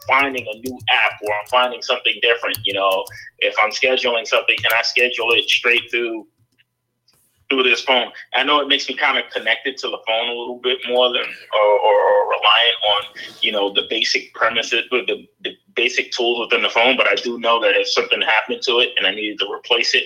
finding 0.09 0.47
a 0.47 0.59
new 0.59 0.79
app 0.90 1.12
or 1.23 1.33
I'm 1.33 1.47
finding 1.49 1.83
something 1.83 2.14
different. 2.23 2.59
You 2.64 2.75
know, 2.75 3.05
if 3.38 3.55
I'm 3.61 3.71
scheduling 3.71 4.27
something, 4.27 4.57
can 4.57 4.73
I 4.77 4.83
schedule 4.83 5.33
it 5.33 5.49
straight 5.49 5.90
through 5.90 6.27
through 7.49 7.62
this 7.62 7.81
phone. 7.83 8.11
I 8.35 8.42
know 8.42 8.61
it 8.61 8.68
makes 8.68 8.88
me 8.88 8.94
kind 8.94 9.18
of 9.18 9.25
connected 9.33 9.77
to 9.79 9.88
the 9.88 9.99
phone 10.07 10.29
a 10.29 10.33
little 10.33 10.61
bit 10.62 10.79
more 10.88 11.09
than 11.12 11.23
or, 11.23 11.61
or, 11.61 11.94
or 11.94 12.29
reliant 12.29 12.77
on 12.87 13.03
you 13.40 13.53
know 13.53 13.73
the 13.73 13.85
basic 13.88 14.35
premises 14.35 14.85
with 14.90 15.07
the, 15.07 15.27
the 15.42 15.53
basic 15.75 16.12
tools 16.12 16.40
within 16.40 16.62
the 16.62 16.68
phone. 16.68 16.97
But 16.97 17.09
I 17.09 17.14
do 17.14 17.38
know 17.38 17.61
that 17.62 17.77
if 17.77 17.88
something 17.88 18.21
happened 18.21 18.62
to 18.62 18.79
it 18.81 18.90
and 18.97 19.07
I 19.07 19.12
needed 19.12 19.38
to 19.40 19.51
replace 19.51 19.94
it, 19.94 20.05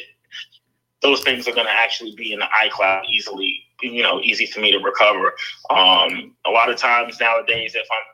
those 1.01 1.23
things 1.23 1.49
are 1.49 1.55
going 1.55 1.67
to 1.67 1.73
actually 1.73 2.15
be 2.17 2.33
in 2.33 2.39
the 2.39 2.49
iCloud 2.65 3.03
easily. 3.11 3.61
You 3.83 4.03
know, 4.03 4.21
easy 4.21 4.47
for 4.47 4.61
me 4.61 4.71
to 4.71 4.79
recover. 4.79 5.35
Um, 5.71 6.37
a 6.47 6.51
lot 6.51 6.71
of 6.71 6.77
times 6.77 7.19
nowadays, 7.21 7.75
if 7.75 7.87
I'm 7.91 8.12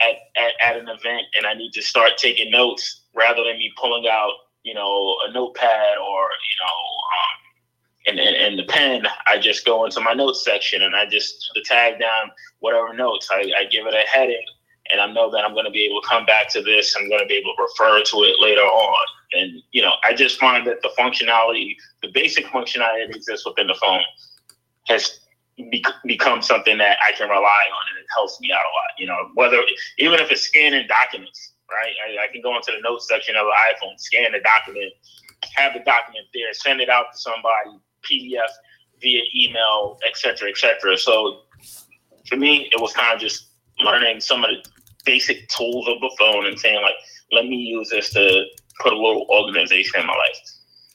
at, 0.00 0.16
at, 0.36 0.52
at 0.62 0.76
an 0.76 0.88
event 0.88 1.26
and 1.36 1.46
I 1.46 1.54
need 1.54 1.72
to 1.72 1.82
start 1.82 2.12
taking 2.18 2.50
notes, 2.50 3.02
rather 3.14 3.42
than 3.44 3.58
me 3.58 3.72
pulling 3.76 4.08
out, 4.08 4.32
you 4.62 4.74
know, 4.74 5.16
a 5.26 5.32
notepad 5.32 5.98
or 5.98 6.20
you 6.20 6.56
know. 6.60 6.78
Um, 7.16 7.36
and, 8.08 8.20
and, 8.20 8.36
and, 8.36 8.58
the 8.58 8.72
pen, 8.72 9.02
I 9.26 9.36
just 9.36 9.64
go 9.64 9.84
into 9.84 10.00
my 10.00 10.12
notes 10.12 10.44
section 10.44 10.82
and 10.82 10.94
I 10.94 11.06
just 11.06 11.50
the 11.56 11.62
tag 11.62 11.98
down 11.98 12.30
whatever 12.60 12.94
notes. 12.94 13.28
I, 13.32 13.50
I 13.58 13.64
give 13.64 13.84
it 13.86 13.94
a 13.94 14.04
heading 14.08 14.44
and 14.90 15.00
I 15.00 15.12
know 15.12 15.30
that 15.30 15.44
I'm 15.44 15.54
going 15.54 15.64
to 15.64 15.70
be 15.70 15.84
able 15.86 16.00
to 16.00 16.06
come 16.06 16.24
back 16.24 16.48
to 16.50 16.62
this. 16.62 16.94
I'm 16.96 17.08
going 17.08 17.20
to 17.20 17.26
be 17.26 17.34
able 17.34 17.54
to 17.56 17.62
refer 17.62 18.02
to 18.02 18.16
it 18.18 18.36
later 18.40 18.60
on. 18.60 19.06
And, 19.32 19.62
you 19.72 19.82
know, 19.82 19.92
I 20.04 20.14
just 20.14 20.38
find 20.38 20.66
that 20.66 20.82
the 20.82 20.90
functionality, 20.98 21.74
the 22.02 22.10
basic 22.12 22.46
functionality 22.46 23.08
that 23.08 23.16
exists 23.16 23.44
within 23.44 23.66
the 23.66 23.74
phone 23.74 24.02
has 24.86 25.20
be- 25.56 25.84
become 26.04 26.42
something 26.42 26.78
that 26.78 26.98
I 27.06 27.12
can 27.12 27.28
rely 27.28 27.64
on 27.72 27.82
and 27.90 27.98
it 27.98 28.06
helps 28.14 28.40
me 28.40 28.52
out 28.52 28.60
a 28.60 28.72
lot. 28.72 28.90
You 28.98 29.06
know, 29.06 29.30
whether, 29.34 29.58
even 29.98 30.20
if 30.20 30.30
it's 30.30 30.42
scanning 30.42 30.86
documents, 30.86 31.54
right? 31.70 31.94
I, 32.06 32.24
I 32.24 32.32
can 32.32 32.42
go 32.42 32.56
into 32.56 32.72
the 32.72 32.80
notes 32.82 33.08
section 33.08 33.36
of 33.36 33.46
the 33.46 33.86
iPhone, 33.86 33.98
scan 33.98 34.32
the 34.32 34.40
document, 34.40 34.92
have 35.54 35.72
the 35.72 35.80
document 35.80 36.26
there, 36.34 36.52
send 36.52 36.80
it 36.80 36.88
out 36.88 37.06
to 37.12 37.18
somebody, 37.18 37.80
PDF 38.04 38.50
via 39.00 39.22
email, 39.34 39.98
etc., 40.06 40.50
etc. 40.50 40.96
So 40.96 41.42
for 42.28 42.36
me, 42.36 42.68
it 42.72 42.80
was 42.80 42.92
kind 42.92 43.14
of 43.14 43.20
just 43.20 43.48
learning 43.80 44.20
some 44.20 44.44
of 44.44 44.50
the 44.50 44.70
basic 45.04 45.48
tools 45.48 45.88
of 45.88 46.00
the 46.00 46.14
phone 46.18 46.46
and 46.46 46.58
saying 46.58 46.82
like, 46.82 46.94
let 47.32 47.46
me 47.46 47.56
use 47.56 47.90
this 47.90 48.10
to 48.10 48.44
put 48.80 48.92
a 48.92 48.96
little 48.96 49.26
organization 49.30 50.00
in 50.00 50.06
my 50.06 50.14
life. 50.14 50.38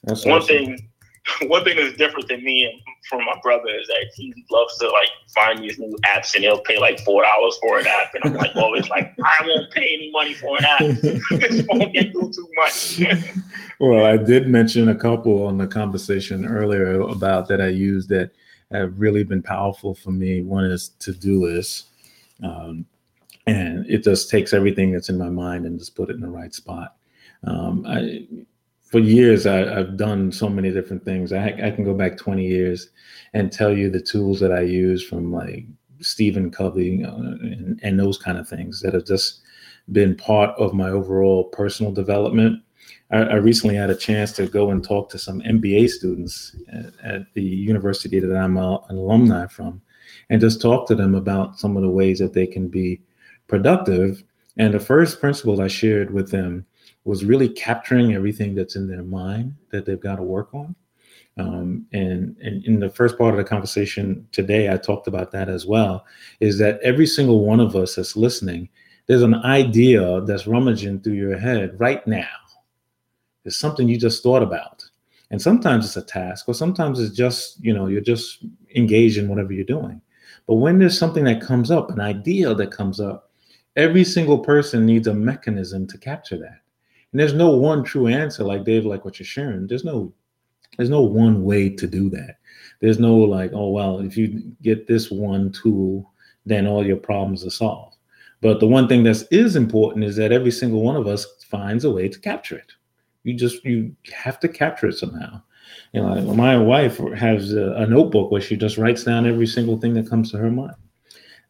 That's 0.04 0.24
one 0.24 0.42
awesome. 0.42 0.46
thing. 0.48 0.88
One 1.42 1.64
thing 1.64 1.76
that's 1.76 1.96
different 1.96 2.28
than 2.28 2.42
me 2.42 2.64
and 2.64 2.80
from 3.08 3.24
my 3.24 3.38
brother 3.42 3.68
is 3.68 3.86
that 3.86 4.06
he 4.14 4.34
loves 4.50 4.76
to 4.78 4.88
like 4.88 5.08
find 5.34 5.62
these 5.62 5.78
new 5.78 5.96
apps 6.04 6.34
and 6.34 6.42
he'll 6.42 6.60
pay 6.60 6.78
like 6.78 7.00
four 7.00 7.22
dollars 7.22 7.56
for 7.60 7.78
an 7.78 7.86
app, 7.86 8.14
and 8.14 8.24
I'm 8.24 8.34
like 8.34 8.56
always 8.56 8.88
like, 8.88 9.14
I 9.24 9.46
won't 9.46 9.70
pay 9.72 9.94
any 9.94 10.10
money 10.10 10.34
for 10.34 10.56
an 10.58 10.64
app. 10.64 10.80
this 11.30 11.64
won't 11.68 11.92
get 11.92 12.12
too 12.12 12.48
much. 12.56 13.00
well, 13.80 14.04
I 14.04 14.16
did 14.16 14.48
mention 14.48 14.88
a 14.88 14.94
couple 14.94 15.46
on 15.46 15.58
the 15.58 15.66
conversation 15.66 16.46
earlier 16.46 17.00
about 17.00 17.48
that 17.48 17.60
I 17.60 17.68
use 17.68 18.06
that 18.08 18.30
have 18.72 18.98
really 18.98 19.22
been 19.22 19.42
powerful 19.42 19.94
for 19.94 20.10
me. 20.10 20.42
One 20.42 20.64
is 20.64 20.92
Todoist. 20.98 21.84
Um, 22.42 22.86
and 23.46 23.84
it 23.86 24.04
just 24.04 24.30
takes 24.30 24.52
everything 24.52 24.92
that's 24.92 25.08
in 25.08 25.18
my 25.18 25.28
mind 25.28 25.66
and 25.66 25.78
just 25.78 25.94
put 25.94 26.10
it 26.10 26.14
in 26.14 26.20
the 26.20 26.28
right 26.28 26.54
spot. 26.54 26.96
Um, 27.44 27.84
I, 27.86 28.26
for 28.92 28.98
years, 28.98 29.46
I, 29.46 29.74
have 29.74 29.96
done 29.96 30.30
so 30.30 30.50
many 30.50 30.70
different 30.70 31.02
things. 31.02 31.32
I, 31.32 31.46
I, 31.46 31.70
can 31.70 31.82
go 31.82 31.94
back 31.94 32.18
20 32.18 32.46
years 32.46 32.90
and 33.32 33.50
tell 33.50 33.74
you 33.74 33.88
the 33.88 34.02
tools 34.02 34.38
that 34.40 34.52
I 34.52 34.60
use 34.60 35.02
from 35.02 35.32
like 35.32 35.64
Stephen 36.00 36.50
Covey 36.50 36.98
know, 36.98 37.14
and, 37.14 37.80
and 37.82 37.98
those 37.98 38.18
kind 38.18 38.36
of 38.36 38.46
things 38.46 38.82
that 38.82 38.92
have 38.92 39.06
just 39.06 39.40
been 39.92 40.14
part 40.14 40.50
of 40.58 40.74
my 40.74 40.90
overall 40.90 41.44
personal 41.44 41.90
development. 41.90 42.62
I, 43.10 43.20
I, 43.20 43.34
recently 43.36 43.76
had 43.76 43.88
a 43.88 43.96
chance 43.96 44.32
to 44.32 44.46
go 44.46 44.70
and 44.70 44.84
talk 44.84 45.08
to 45.10 45.18
some 45.18 45.40
MBA 45.40 45.88
students 45.88 46.54
at, 46.70 46.92
at 47.02 47.22
the 47.32 47.42
university 47.42 48.20
that 48.20 48.36
I'm 48.36 48.58
an 48.58 48.78
alumni 48.90 49.46
from, 49.46 49.80
and 50.28 50.38
just 50.38 50.60
talk 50.60 50.86
to 50.88 50.94
them 50.94 51.14
about 51.14 51.58
some 51.58 51.78
of 51.78 51.82
the 51.82 51.88
ways 51.88 52.18
that 52.18 52.34
they 52.34 52.46
can 52.46 52.68
be 52.68 53.00
productive. 53.48 54.22
And 54.58 54.74
the 54.74 54.80
first 54.80 55.18
principle 55.18 55.62
I 55.62 55.68
shared 55.68 56.12
with 56.12 56.30
them 56.30 56.66
was 57.04 57.24
really 57.24 57.48
capturing 57.48 58.14
everything 58.14 58.54
that's 58.54 58.76
in 58.76 58.88
their 58.88 59.02
mind 59.02 59.54
that 59.70 59.84
they've 59.84 60.00
got 60.00 60.16
to 60.16 60.22
work 60.22 60.54
on. 60.54 60.74
Um, 61.38 61.86
and, 61.92 62.36
and 62.42 62.64
in 62.64 62.78
the 62.78 62.90
first 62.90 63.16
part 63.16 63.32
of 63.32 63.38
the 63.38 63.44
conversation 63.44 64.28
today, 64.32 64.70
I 64.70 64.76
talked 64.76 65.06
about 65.06 65.30
that 65.32 65.48
as 65.48 65.66
well. 65.66 66.04
Is 66.40 66.58
that 66.58 66.80
every 66.82 67.06
single 67.06 67.44
one 67.44 67.60
of 67.60 67.74
us 67.74 67.96
that's 67.96 68.16
listening, 68.16 68.68
there's 69.06 69.22
an 69.22 69.36
idea 69.36 70.20
that's 70.22 70.46
rummaging 70.46 71.00
through 71.00 71.14
your 71.14 71.38
head 71.38 71.78
right 71.80 72.06
now. 72.06 72.28
It's 73.44 73.56
something 73.56 73.88
you 73.88 73.98
just 73.98 74.22
thought 74.22 74.42
about. 74.42 74.84
And 75.30 75.40
sometimes 75.40 75.86
it's 75.86 75.96
a 75.96 76.02
task, 76.02 76.48
or 76.48 76.54
sometimes 76.54 77.00
it's 77.00 77.16
just, 77.16 77.62
you 77.64 77.72
know, 77.72 77.86
you're 77.86 78.02
just 78.02 78.44
engaged 78.76 79.16
in 79.16 79.28
whatever 79.28 79.52
you're 79.52 79.64
doing. 79.64 80.00
But 80.46 80.56
when 80.56 80.78
there's 80.78 80.98
something 80.98 81.24
that 81.24 81.40
comes 81.40 81.70
up, 81.70 81.90
an 81.90 82.00
idea 82.00 82.54
that 82.54 82.70
comes 82.70 83.00
up, 83.00 83.30
every 83.74 84.04
single 84.04 84.38
person 84.38 84.84
needs 84.84 85.06
a 85.06 85.14
mechanism 85.14 85.86
to 85.86 85.98
capture 85.98 86.36
that. 86.38 86.61
And 87.12 87.20
there's 87.20 87.34
no 87.34 87.50
one 87.50 87.84
true 87.84 88.06
answer, 88.06 88.42
like 88.42 88.64
Dave, 88.64 88.86
like 88.86 89.04
what 89.04 89.18
you're 89.18 89.26
sharing. 89.26 89.66
There's 89.66 89.84
no, 89.84 90.12
there's 90.76 90.90
no 90.90 91.02
one 91.02 91.44
way 91.44 91.68
to 91.68 91.86
do 91.86 92.08
that. 92.10 92.38
There's 92.80 92.98
no 92.98 93.16
like, 93.16 93.52
oh 93.54 93.68
well, 93.68 94.00
if 94.00 94.16
you 94.16 94.42
get 94.62 94.86
this 94.86 95.10
one 95.10 95.52
tool, 95.52 96.10
then 96.46 96.66
all 96.66 96.84
your 96.84 96.96
problems 96.96 97.46
are 97.46 97.50
solved. 97.50 97.96
But 98.40 98.58
the 98.58 98.66
one 98.66 98.88
thing 98.88 99.04
that 99.04 99.22
is 99.30 99.54
important 99.54 100.04
is 100.04 100.16
that 100.16 100.32
every 100.32 100.50
single 100.50 100.82
one 100.82 100.96
of 100.96 101.06
us 101.06 101.26
finds 101.48 101.84
a 101.84 101.92
way 101.92 102.08
to 102.08 102.18
capture 102.18 102.56
it. 102.56 102.72
You 103.22 103.34
just 103.34 103.64
you 103.64 103.94
have 104.12 104.40
to 104.40 104.48
capture 104.48 104.88
it 104.88 104.98
somehow. 104.98 105.42
You 105.92 106.02
know, 106.02 106.34
my 106.34 106.56
wife 106.56 106.98
has 107.16 107.52
a, 107.52 107.72
a 107.74 107.86
notebook 107.86 108.30
where 108.30 108.40
she 108.40 108.56
just 108.56 108.78
writes 108.78 109.04
down 109.04 109.26
every 109.26 109.46
single 109.46 109.78
thing 109.78 109.94
that 109.94 110.10
comes 110.10 110.30
to 110.30 110.38
her 110.38 110.50
mind. 110.50 110.74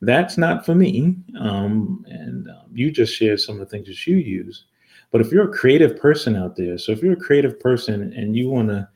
That's 0.02 0.36
not 0.36 0.66
for 0.66 0.74
me. 0.74 1.16
Um, 1.38 2.04
and 2.08 2.48
um, 2.50 2.66
you 2.72 2.90
just 2.90 3.14
shared 3.14 3.40
some 3.40 3.54
of 3.54 3.60
the 3.60 3.66
things 3.66 3.86
that 3.86 4.06
you 4.06 4.16
use. 4.16 4.64
But 5.12 5.20
if 5.20 5.30
you're 5.30 5.48
a 5.48 5.52
creative 5.52 5.96
person 5.96 6.34
out 6.34 6.56
there, 6.56 6.78
so 6.78 6.90
if 6.90 7.02
you're 7.02 7.12
a 7.12 7.16
creative 7.16 7.60
person 7.60 8.12
and 8.14 8.34
you 8.34 8.48
want 8.48 8.68
to 8.68 8.88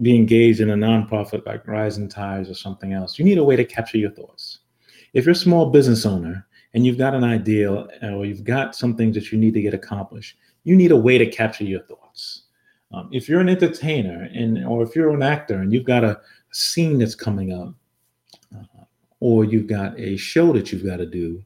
be 0.00 0.14
engaged 0.14 0.60
in 0.60 0.70
a 0.70 0.74
nonprofit 0.74 1.44
like 1.44 1.66
Rising 1.66 2.08
Tides 2.08 2.48
or 2.48 2.54
something 2.54 2.92
else, 2.92 3.18
you 3.18 3.24
need 3.24 3.38
a 3.38 3.44
way 3.44 3.56
to 3.56 3.64
capture 3.64 3.98
your 3.98 4.12
thoughts. 4.12 4.60
If 5.12 5.26
you're 5.26 5.32
a 5.32 5.36
small 5.36 5.70
business 5.70 6.06
owner 6.06 6.46
and 6.72 6.86
you've 6.86 6.98
got 6.98 7.14
an 7.14 7.24
idea 7.24 7.70
or 8.02 8.24
you've 8.24 8.44
got 8.44 8.76
something 8.76 9.12
that 9.12 9.30
you 9.32 9.38
need 9.38 9.54
to 9.54 9.60
get 9.60 9.74
accomplished, 9.74 10.36
you 10.62 10.76
need 10.76 10.92
a 10.92 10.96
way 10.96 11.18
to 11.18 11.26
capture 11.26 11.64
your 11.64 11.82
thoughts. 11.82 12.44
Um, 12.92 13.08
if 13.12 13.28
you're 13.28 13.40
an 13.40 13.48
entertainer 13.48 14.28
and 14.32 14.64
or 14.64 14.84
if 14.84 14.94
you're 14.94 15.10
an 15.10 15.22
actor 15.22 15.58
and 15.58 15.72
you've 15.72 15.84
got 15.84 16.04
a 16.04 16.20
scene 16.52 16.98
that's 16.98 17.16
coming 17.16 17.52
up, 17.52 17.74
uh, 18.56 18.84
or 19.18 19.44
you've 19.44 19.66
got 19.66 19.98
a 19.98 20.16
show 20.16 20.52
that 20.52 20.70
you've 20.70 20.84
got 20.84 20.98
to 20.98 21.06
do, 21.06 21.42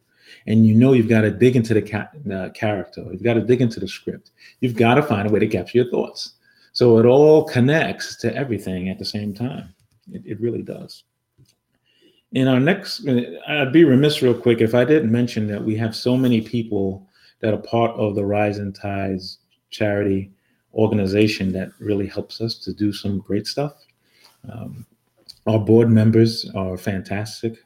and 0.48 0.66
you 0.66 0.74
know 0.74 0.94
you've 0.94 1.08
got 1.08 1.20
to 1.20 1.30
dig 1.30 1.54
into 1.56 1.74
the 1.74 1.82
ca- 1.82 2.08
uh, 2.32 2.48
character, 2.50 3.06
you've 3.12 3.22
got 3.22 3.34
to 3.34 3.42
dig 3.42 3.61
into 3.61 3.78
the 3.78 3.87
script, 3.87 4.32
you've 4.61 4.74
got 4.74 4.94
to 4.94 5.02
find 5.02 5.28
a 5.28 5.30
way 5.30 5.38
to 5.38 5.46
capture 5.46 5.78
your 5.78 5.90
thoughts. 5.90 6.32
So 6.72 6.98
it 6.98 7.06
all 7.06 7.44
connects 7.44 8.16
to 8.16 8.34
everything 8.34 8.88
at 8.88 8.98
the 8.98 9.04
same 9.04 9.34
time. 9.34 9.74
It, 10.11 10.22
it 10.24 10.40
really 10.40 10.62
does. 10.62 11.04
In 12.32 12.48
our 12.48 12.61
next, 12.61 13.06
I'd 13.46 13.72
be 13.72 13.84
remiss 13.84 14.22
real 14.22 14.34
quick 14.34 14.61
if 14.61 14.74
I 14.74 14.84
didn't 14.84 15.12
mention 15.12 15.46
that 15.48 15.62
we 15.62 15.76
have 15.76 15.94
so 15.94 16.16
many 16.16 16.40
people 16.40 17.06
that 17.40 17.54
are 17.54 17.58
part 17.58 17.92
of 17.92 18.14
the 18.14 18.24
Rising 18.24 18.72
Tides 18.72 19.38
charity 19.70 20.30
organization 20.74 21.52
that 21.52 21.70
really 21.78 22.06
helps 22.06 22.40
us 22.40 22.58
to 22.61 22.72
do 22.72 22.92
some 22.92 23.18
great 23.18 23.46
stuff. 23.46 23.74
Um, 24.50 24.87
our 25.46 25.58
board 25.58 25.90
members 25.90 26.50
are 26.54 26.76
fantastic. 26.76 27.64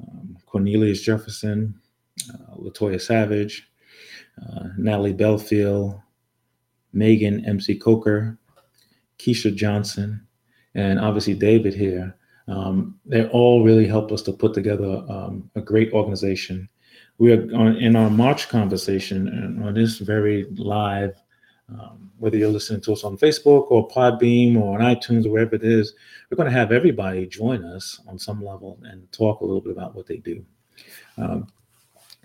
Um, 0.00 0.38
Cornelius 0.46 1.02
Jefferson, 1.02 1.74
uh, 1.74 1.87
Latoya 2.56 3.00
Savage, 3.00 3.68
uh, 4.40 4.68
Natalie 4.76 5.12
Belfield, 5.12 6.00
Megan 6.92 7.44
MC 7.44 7.76
Coker, 7.76 8.38
Keisha 9.18 9.54
Johnson, 9.54 10.26
and 10.74 10.98
obviously 10.98 11.34
David 11.34 11.74
here. 11.74 12.14
Um, 12.46 12.98
they 13.04 13.26
all 13.26 13.62
really 13.62 13.86
helped 13.86 14.10
us 14.12 14.22
to 14.22 14.32
put 14.32 14.54
together 14.54 15.04
um, 15.08 15.50
a 15.54 15.60
great 15.60 15.92
organization. 15.92 16.68
We 17.18 17.32
are 17.32 17.42
on, 17.54 17.76
in 17.76 17.94
our 17.96 18.08
March 18.08 18.48
conversation 18.48 19.60
on 19.62 19.74
this 19.74 19.98
very 19.98 20.46
live 20.56 21.20
um, 21.70 22.10
whether 22.18 22.36
you're 22.36 22.48
listening 22.48 22.80
to 22.82 22.92
us 22.92 23.04
on 23.04 23.18
Facebook 23.18 23.70
or 23.70 23.88
Podbean 23.88 24.56
or 24.56 24.78
on 24.78 24.94
iTunes 24.94 25.26
or 25.26 25.30
wherever 25.30 25.54
it 25.54 25.64
is, 25.64 25.92
we're 26.30 26.36
going 26.36 26.50
to 26.50 26.56
have 26.58 26.72
everybody 26.72 27.26
join 27.26 27.64
us 27.64 28.00
on 28.08 28.18
some 28.18 28.42
level 28.42 28.78
and 28.84 29.10
talk 29.12 29.40
a 29.40 29.44
little 29.44 29.60
bit 29.60 29.72
about 29.72 29.94
what 29.94 30.06
they 30.06 30.16
do. 30.16 30.44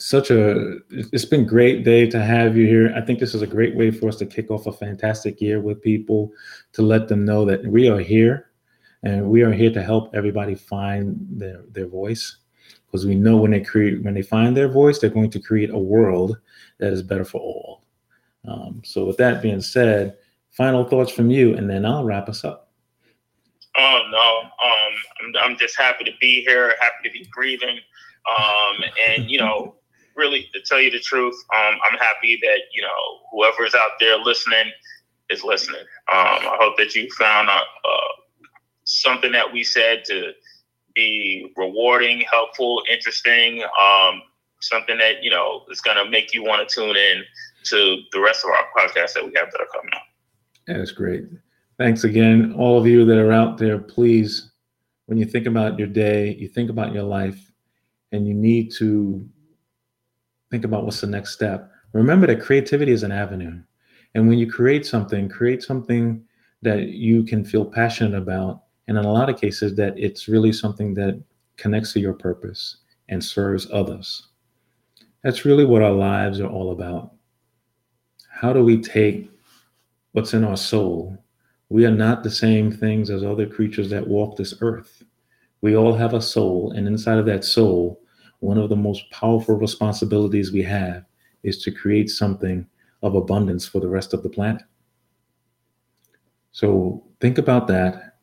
Such 0.03 0.31
a, 0.31 0.77
it's 0.89 1.25
been 1.25 1.45
great, 1.45 1.83
Dave, 1.83 2.09
to 2.09 2.23
have 2.23 2.57
you 2.57 2.67
here. 2.67 2.93
I 2.95 3.01
think 3.01 3.19
this 3.19 3.33
is 3.33 3.41
a 3.41 3.47
great 3.47 3.75
way 3.75 3.91
for 3.91 4.07
us 4.07 4.17
to 4.17 4.25
kick 4.25 4.51
off 4.51 4.67
a 4.67 4.73
fantastic 4.73 5.39
year 5.39 5.61
with 5.61 5.81
people 5.81 6.31
to 6.73 6.81
let 6.81 7.07
them 7.07 7.23
know 7.23 7.45
that 7.45 7.65
we 7.65 7.89
are 7.89 7.99
here 7.99 8.51
and 9.03 9.29
we 9.29 9.41
are 9.43 9.51
here 9.51 9.71
to 9.71 9.81
help 9.81 10.13
everybody 10.13 10.55
find 10.55 11.17
their, 11.29 11.63
their 11.71 11.87
voice 11.87 12.37
because 12.85 13.05
we 13.05 13.15
know 13.15 13.37
when 13.37 13.51
they 13.51 13.61
create 13.61 14.03
when 14.03 14.13
they 14.13 14.21
find 14.21 14.55
their 14.55 14.67
voice 14.67 14.99
they're 14.99 15.09
going 15.09 15.29
to 15.29 15.39
create 15.39 15.69
a 15.71 15.77
world 15.77 16.37
that 16.79 16.93
is 16.93 17.01
better 17.01 17.25
for 17.25 17.39
all 17.39 17.83
um, 18.47 18.81
so, 18.83 19.05
with 19.05 19.17
that 19.17 19.41
being 19.41 19.61
said, 19.61 20.17
final 20.51 20.83
thoughts 20.83 21.11
from 21.11 21.29
you, 21.29 21.55
and 21.55 21.69
then 21.69 21.85
I'll 21.85 22.03
wrap 22.03 22.27
us 22.27 22.43
up. 22.43 22.71
Oh 23.75 24.01
no, 24.11 24.39
um, 24.41 25.37
I'm, 25.43 25.51
I'm 25.51 25.57
just 25.57 25.77
happy 25.77 26.03
to 26.03 26.11
be 26.19 26.43
here, 26.43 26.75
happy 26.79 27.09
to 27.09 27.11
be 27.11 27.27
breathing, 27.33 27.79
um, 28.37 28.83
and 29.07 29.29
you 29.29 29.39
know, 29.39 29.75
really 30.15 30.49
to 30.53 30.61
tell 30.61 30.79
you 30.79 30.91
the 30.91 30.99
truth, 30.99 31.35
um, 31.55 31.75
I'm 31.89 31.97
happy 31.97 32.39
that 32.41 32.59
you 32.73 32.81
know 32.81 33.19
whoever's 33.31 33.75
out 33.75 33.91
there 33.99 34.17
listening 34.17 34.71
is 35.29 35.43
listening. 35.43 35.81
Um, 36.11 36.39
I 36.41 36.57
hope 36.59 36.77
that 36.77 36.95
you 36.95 37.09
found 37.17 37.49
uh, 37.49 37.53
uh, 37.53 38.13
something 38.83 39.31
that 39.31 39.51
we 39.51 39.63
said 39.63 40.03
to 40.05 40.31
be 40.95 41.51
rewarding, 41.57 42.23
helpful, 42.29 42.83
interesting, 42.89 43.63
um, 43.63 44.21
something 44.61 44.97
that 44.97 45.23
you 45.23 45.29
know 45.29 45.63
is 45.71 45.81
going 45.81 45.97
to 45.97 46.09
make 46.09 46.33
you 46.33 46.43
want 46.43 46.67
to 46.67 46.75
tune 46.75 46.95
in 46.95 47.23
to 47.65 48.01
the 48.11 48.19
rest 48.19 48.43
of 48.43 48.51
our 48.51 48.65
podcasts 48.77 49.13
that 49.13 49.23
we 49.23 49.31
have 49.35 49.51
that 49.51 49.61
are 49.61 49.67
coming 49.73 49.91
out. 49.93 50.01
That's 50.67 50.91
great. 50.91 51.23
Thanks 51.77 52.03
again, 52.03 52.53
all 52.57 52.79
of 52.79 52.85
you 52.85 53.03
that 53.05 53.17
are 53.17 53.31
out 53.31 53.57
there. 53.57 53.79
Please, 53.79 54.51
when 55.07 55.17
you 55.17 55.25
think 55.25 55.47
about 55.47 55.79
your 55.79 55.87
day, 55.87 56.35
you 56.35 56.47
think 56.47 56.69
about 56.69 56.93
your 56.93 57.03
life, 57.03 57.51
and 58.11 58.27
you 58.27 58.33
need 58.33 58.71
to 58.77 59.27
think 60.53 60.65
about 60.65 60.85
what's 60.85 61.01
the 61.01 61.07
next 61.07 61.33
step. 61.33 61.71
Remember 61.93 62.27
that 62.27 62.41
creativity 62.41 62.91
is 62.91 63.01
an 63.01 63.11
avenue. 63.11 63.59
And 64.13 64.27
when 64.27 64.37
you 64.37 64.51
create 64.51 64.85
something, 64.85 65.27
create 65.27 65.63
something 65.63 66.23
that 66.61 66.89
you 66.89 67.23
can 67.23 67.43
feel 67.43 67.65
passionate 67.65 68.15
about. 68.15 68.61
And 68.87 68.97
in 68.97 69.03
a 69.03 69.11
lot 69.11 69.29
of 69.29 69.41
cases, 69.41 69.75
that 69.77 69.97
it's 69.97 70.27
really 70.27 70.53
something 70.53 70.93
that 70.93 71.19
connects 71.57 71.93
to 71.93 71.99
your 71.99 72.13
purpose 72.13 72.77
and 73.09 73.23
serves 73.23 73.67
others. 73.73 74.27
That's 75.23 75.43
really 75.43 75.65
what 75.65 75.81
our 75.81 75.91
lives 75.91 76.39
are 76.39 76.49
all 76.49 76.71
about 76.71 77.13
how 78.43 78.51
do 78.51 78.61
we 78.61 78.81
take 78.81 79.31
what's 80.11 80.33
in 80.33 80.43
our 80.43 80.57
soul? 80.57 81.17
We 81.69 81.85
are 81.85 81.91
not 81.91 82.23
the 82.23 82.29
same 82.29 82.71
things 82.71 83.09
as 83.09 83.23
other 83.23 83.47
creatures 83.47 83.89
that 83.91 84.05
walk 84.05 84.35
this 84.35 84.55
earth. 84.59 85.01
We 85.61 85.77
all 85.77 85.95
have 85.95 86.13
a 86.13 86.21
soul, 86.21 86.73
and 86.75 86.85
inside 86.85 87.19
of 87.19 87.25
that 87.27 87.45
soul, 87.45 88.01
one 88.43 88.57
of 88.57 88.69
the 88.69 88.75
most 88.75 89.09
powerful 89.09 89.55
responsibilities 89.55 90.51
we 90.51 90.61
have 90.61 91.05
is 91.43 91.63
to 91.63 91.71
create 91.71 92.09
something 92.09 92.67
of 93.01 93.15
abundance 93.15 93.65
for 93.65 93.79
the 93.79 93.87
rest 93.87 94.13
of 94.13 94.21
the 94.21 94.29
planet. 94.29 94.61
So 96.51 97.03
think 97.21 97.37
about 97.37 97.67
that. 97.67 98.17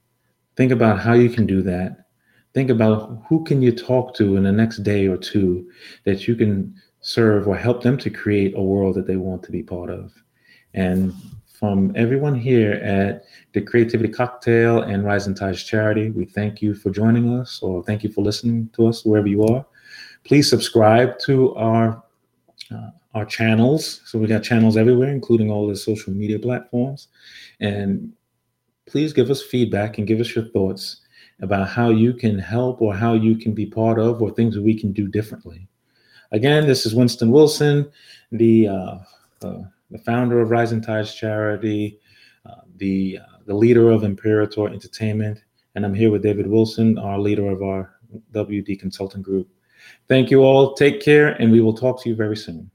Think 0.57 0.73
about 0.73 1.01
how 1.01 1.15
you 1.15 1.31
can 1.31 1.47
do 1.47 1.63
that. 1.63 2.05
Think 2.53 2.69
about 2.69 3.23
who 3.29 3.45
can 3.45 3.63
you 3.63 3.73
talk 3.73 4.15
to 4.17 4.37
in 4.37 4.43
the 4.43 4.53
next 4.53 4.83
day 4.83 5.07
or 5.07 5.17
two 5.17 5.71
that 6.05 6.29
you 6.29 6.37
can 6.37 6.75
serve 7.01 7.49
or 7.49 7.57
help 7.57 7.83
them 7.83 7.97
to 7.99 8.11
create 8.11 8.53
a 8.57 8.63
world 8.63 8.97
that 8.97 9.07
they 9.07 9.17
want 9.17 9.43
to 9.45 9.53
be 9.53 9.63
part 9.63 9.89
of. 9.89 10.13
And 10.75 11.15
from 11.59 11.93
everyone 11.97 12.35
here 12.35 12.73
at 12.73 13.25
the 13.53 13.63
Creativity 13.63 14.13
Cocktail 14.13 14.83
and 14.83 15.05
Rising 15.05 15.35
Tides 15.35 15.65
Charity, 15.65 16.11
we 16.11 16.27
thank 16.27 16.61
you 16.61 16.75
for 16.75 16.91
joining 16.91 17.39
us 17.39 17.61
or 17.63 17.83
thank 17.83 18.03
you 18.03 18.11
for 18.11 18.23
listening 18.23 18.69
to 18.75 18.87
us 18.87 19.05
wherever 19.05 19.27
you 19.27 19.45
are. 19.45 19.65
Please 20.25 20.49
subscribe 20.49 21.19
to 21.21 21.55
our 21.55 22.03
uh, 22.71 22.91
our 23.15 23.25
channels. 23.25 24.03
So 24.05 24.19
we 24.19 24.27
got 24.27 24.43
channels 24.43 24.77
everywhere, 24.77 25.11
including 25.11 25.51
all 25.51 25.67
the 25.67 25.77
social 25.77 26.13
media 26.13 26.39
platforms. 26.39 27.09
And 27.61 28.13
please 28.87 29.13
give 29.13 29.31
us 29.31 29.43
feedback 29.43 29.99
and 29.99 30.07
give 30.07 30.21
us 30.21 30.35
your 30.35 30.45
thoughts 30.51 31.01
about 31.41 31.69
how 31.69 31.91
you 31.91 32.13
can 32.13 32.39
help 32.39 32.81
or 32.81 32.95
how 32.95 33.15
you 33.15 33.37
can 33.37 33.53
be 33.53 33.67
part 33.67 33.99
of 33.99 34.23
or 34.23 34.31
things 34.31 34.55
that 34.55 34.63
we 34.63 34.79
can 34.79 34.93
do 34.93 35.09
differently. 35.09 35.67
Again, 36.33 36.67
this 36.67 36.87
is 36.87 36.95
Winston 36.95 37.33
Wilson, 37.33 37.91
the 38.31 38.69
uh, 38.69 38.99
uh, 39.43 39.63
the 39.91 39.99
founder 39.99 40.41
of 40.41 40.51
Rising 40.51 40.81
Tides 40.81 41.15
Charity, 41.15 41.99
uh, 42.47 42.61
the 42.77 43.19
uh, 43.21 43.39
the 43.47 43.55
leader 43.55 43.91
of 43.91 44.05
Imperator 44.05 44.69
Entertainment, 44.69 45.43
and 45.75 45.85
I'm 45.85 45.95
here 45.95 46.11
with 46.11 46.23
David 46.23 46.47
Wilson, 46.47 46.99
our 46.99 47.19
leader 47.19 47.51
of 47.51 47.63
our 47.63 47.97
WD 48.33 48.79
Consulting 48.79 49.23
Group. 49.23 49.49
Thank 50.09 50.31
you 50.31 50.43
all. 50.43 50.75
Take 50.75 51.01
care, 51.01 51.29
and 51.41 51.51
we 51.53 51.61
will 51.61 51.75
talk 51.75 52.03
to 52.03 52.09
you 52.09 52.17
very 52.17 52.37
soon. 52.37 52.71